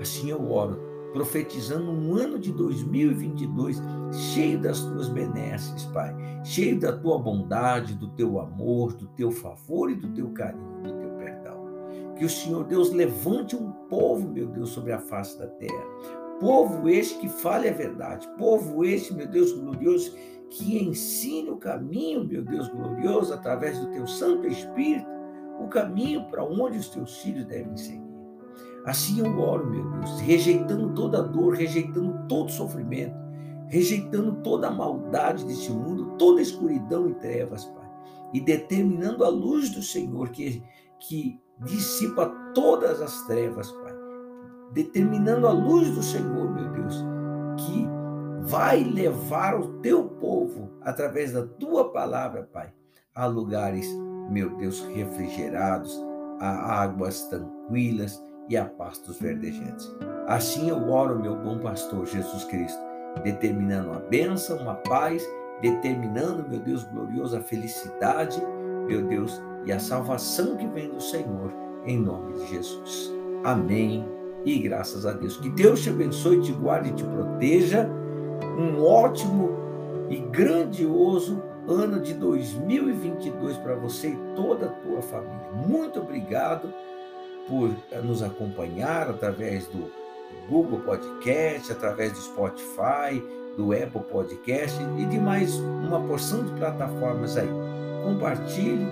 Assim 0.00 0.30
eu 0.30 0.50
oro 0.50 0.78
profetizando 1.12 1.90
um 1.90 2.14
ano 2.14 2.38
de 2.38 2.52
2022 2.52 3.82
cheio 4.12 4.60
das 4.60 4.80
tuas 4.80 5.08
benesses, 5.08 5.84
Pai, 5.86 6.14
cheio 6.44 6.78
da 6.78 6.92
tua 6.92 7.18
bondade, 7.18 7.94
do 7.94 8.08
teu 8.10 8.40
amor, 8.40 8.94
do 8.94 9.06
teu 9.08 9.30
favor 9.30 9.90
e 9.90 9.94
do 9.94 10.08
teu 10.12 10.30
carinho, 10.30 10.82
do 10.82 10.92
teu 10.92 11.10
perdão. 11.10 12.14
Que 12.16 12.24
o 12.24 12.30
Senhor 12.30 12.64
Deus 12.64 12.92
levante 12.92 13.56
um 13.56 13.70
povo, 13.88 14.28
meu 14.28 14.46
Deus, 14.46 14.70
sobre 14.70 14.92
a 14.92 14.98
face 14.98 15.38
da 15.38 15.46
terra. 15.46 15.84
Povo 16.38 16.88
este 16.88 17.18
que 17.18 17.28
fale 17.28 17.68
a 17.68 17.72
verdade, 17.72 18.28
povo 18.38 18.84
este, 18.84 19.12
meu 19.12 19.26
Deus 19.26 19.52
glorioso, 19.52 20.16
que 20.48 20.82
ensine 20.82 21.50
o 21.50 21.56
caminho, 21.56 22.24
meu 22.24 22.42
Deus 22.42 22.68
glorioso, 22.68 23.32
através 23.32 23.78
do 23.78 23.90
teu 23.90 24.06
Santo 24.06 24.46
Espírito, 24.46 25.06
o 25.60 25.68
caminho 25.68 26.24
para 26.30 26.42
onde 26.42 26.78
os 26.78 26.88
teus 26.88 27.18
filhos 27.18 27.44
devem 27.44 27.76
seguir. 27.76 28.09
Assim 28.84 29.20
eu 29.20 29.38
oro, 29.38 29.70
meu 29.70 29.84
Deus, 29.90 30.20
rejeitando 30.20 30.94
toda 30.94 31.22
dor, 31.22 31.54
rejeitando 31.54 32.26
todo 32.26 32.50
sofrimento, 32.50 33.14
rejeitando 33.66 34.36
toda 34.42 34.68
a 34.68 34.70
maldade 34.70 35.44
desse 35.44 35.70
mundo, 35.70 36.16
toda 36.16 36.40
escuridão 36.40 37.08
e 37.08 37.14
trevas, 37.14 37.64
Pai, 37.66 37.88
e 38.32 38.40
determinando 38.40 39.24
a 39.24 39.28
luz 39.28 39.70
do 39.70 39.82
Senhor 39.82 40.30
que, 40.30 40.62
que 40.98 41.38
dissipa 41.62 42.26
todas 42.54 43.02
as 43.02 43.26
trevas, 43.26 43.70
Pai, 43.70 43.94
determinando 44.72 45.46
a 45.46 45.52
luz 45.52 45.94
do 45.94 46.02
Senhor, 46.02 46.50
meu 46.50 46.70
Deus, 46.72 47.04
que 47.58 47.86
vai 48.42 48.82
levar 48.82 49.60
o 49.60 49.80
teu 49.80 50.04
povo, 50.08 50.70
através 50.80 51.32
da 51.32 51.46
tua 51.46 51.92
palavra, 51.92 52.48
Pai, 52.50 52.72
a 53.14 53.26
lugares, 53.26 53.86
meu 54.30 54.56
Deus, 54.56 54.80
refrigerados, 54.94 55.94
a 56.40 56.82
águas 56.82 57.24
tranquilas 57.28 58.29
e 58.50 58.56
a 58.56 58.64
paz 58.64 58.98
dos 58.98 59.18
verdejantes. 59.20 59.90
Assim 60.26 60.68
eu 60.68 60.90
oro, 60.90 61.20
meu 61.20 61.36
bom 61.36 61.58
pastor 61.58 62.04
Jesus 62.04 62.44
Cristo, 62.44 62.80
determinando 63.22 63.92
a 63.92 64.00
bênção, 64.00 64.68
a 64.68 64.74
paz, 64.74 65.26
determinando, 65.62 66.46
meu 66.48 66.58
Deus 66.58 66.82
glorioso, 66.84 67.36
a 67.36 67.40
felicidade, 67.40 68.42
meu 68.86 69.02
Deus, 69.02 69.40
e 69.64 69.72
a 69.72 69.78
salvação 69.78 70.56
que 70.56 70.66
vem 70.66 70.90
do 70.90 71.00
Senhor, 71.00 71.52
em 71.86 71.98
nome 71.98 72.34
de 72.34 72.48
Jesus. 72.48 73.12
Amém. 73.44 74.06
E 74.44 74.58
graças 74.58 75.06
a 75.06 75.12
Deus. 75.12 75.36
Que 75.36 75.50
Deus 75.50 75.82
te 75.82 75.90
abençoe, 75.90 76.40
te 76.40 76.52
guarde 76.52 76.90
e 76.90 76.94
te 76.94 77.04
proteja. 77.04 77.88
Um 78.58 78.82
ótimo 78.82 79.50
e 80.08 80.16
grandioso 80.16 81.42
ano 81.68 82.00
de 82.00 82.14
2022 82.14 83.56
para 83.58 83.76
você 83.76 84.08
e 84.08 84.34
toda 84.34 84.66
a 84.66 84.70
tua 84.70 85.02
família. 85.02 85.52
Muito 85.52 86.00
obrigado 86.00 86.72
por 87.50 87.70
eh, 87.90 88.00
nos 88.00 88.22
acompanhar 88.22 89.10
através 89.10 89.66
do 89.66 89.90
Google 90.48 90.80
Podcast, 90.80 91.72
através 91.72 92.12
do 92.12 92.20
Spotify, 92.20 93.22
do 93.56 93.72
Apple 93.72 94.02
Podcast 94.10 94.78
e 94.98 95.04
de 95.04 95.18
mais 95.18 95.54
uma 95.56 96.00
porção 96.00 96.44
de 96.44 96.52
plataformas 96.52 97.36
aí. 97.36 97.50
Compartilhe, 98.04 98.86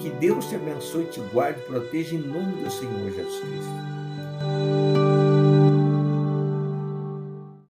que 0.00 0.10
Deus 0.10 0.46
te 0.46 0.54
abençoe, 0.54 1.04
te 1.06 1.20
guarde, 1.32 1.60
proteja 1.62 2.14
em 2.14 2.20
nome 2.20 2.62
do 2.62 2.70
Senhor 2.70 3.10
Jesus 3.10 3.40
Cristo. 3.40 4.85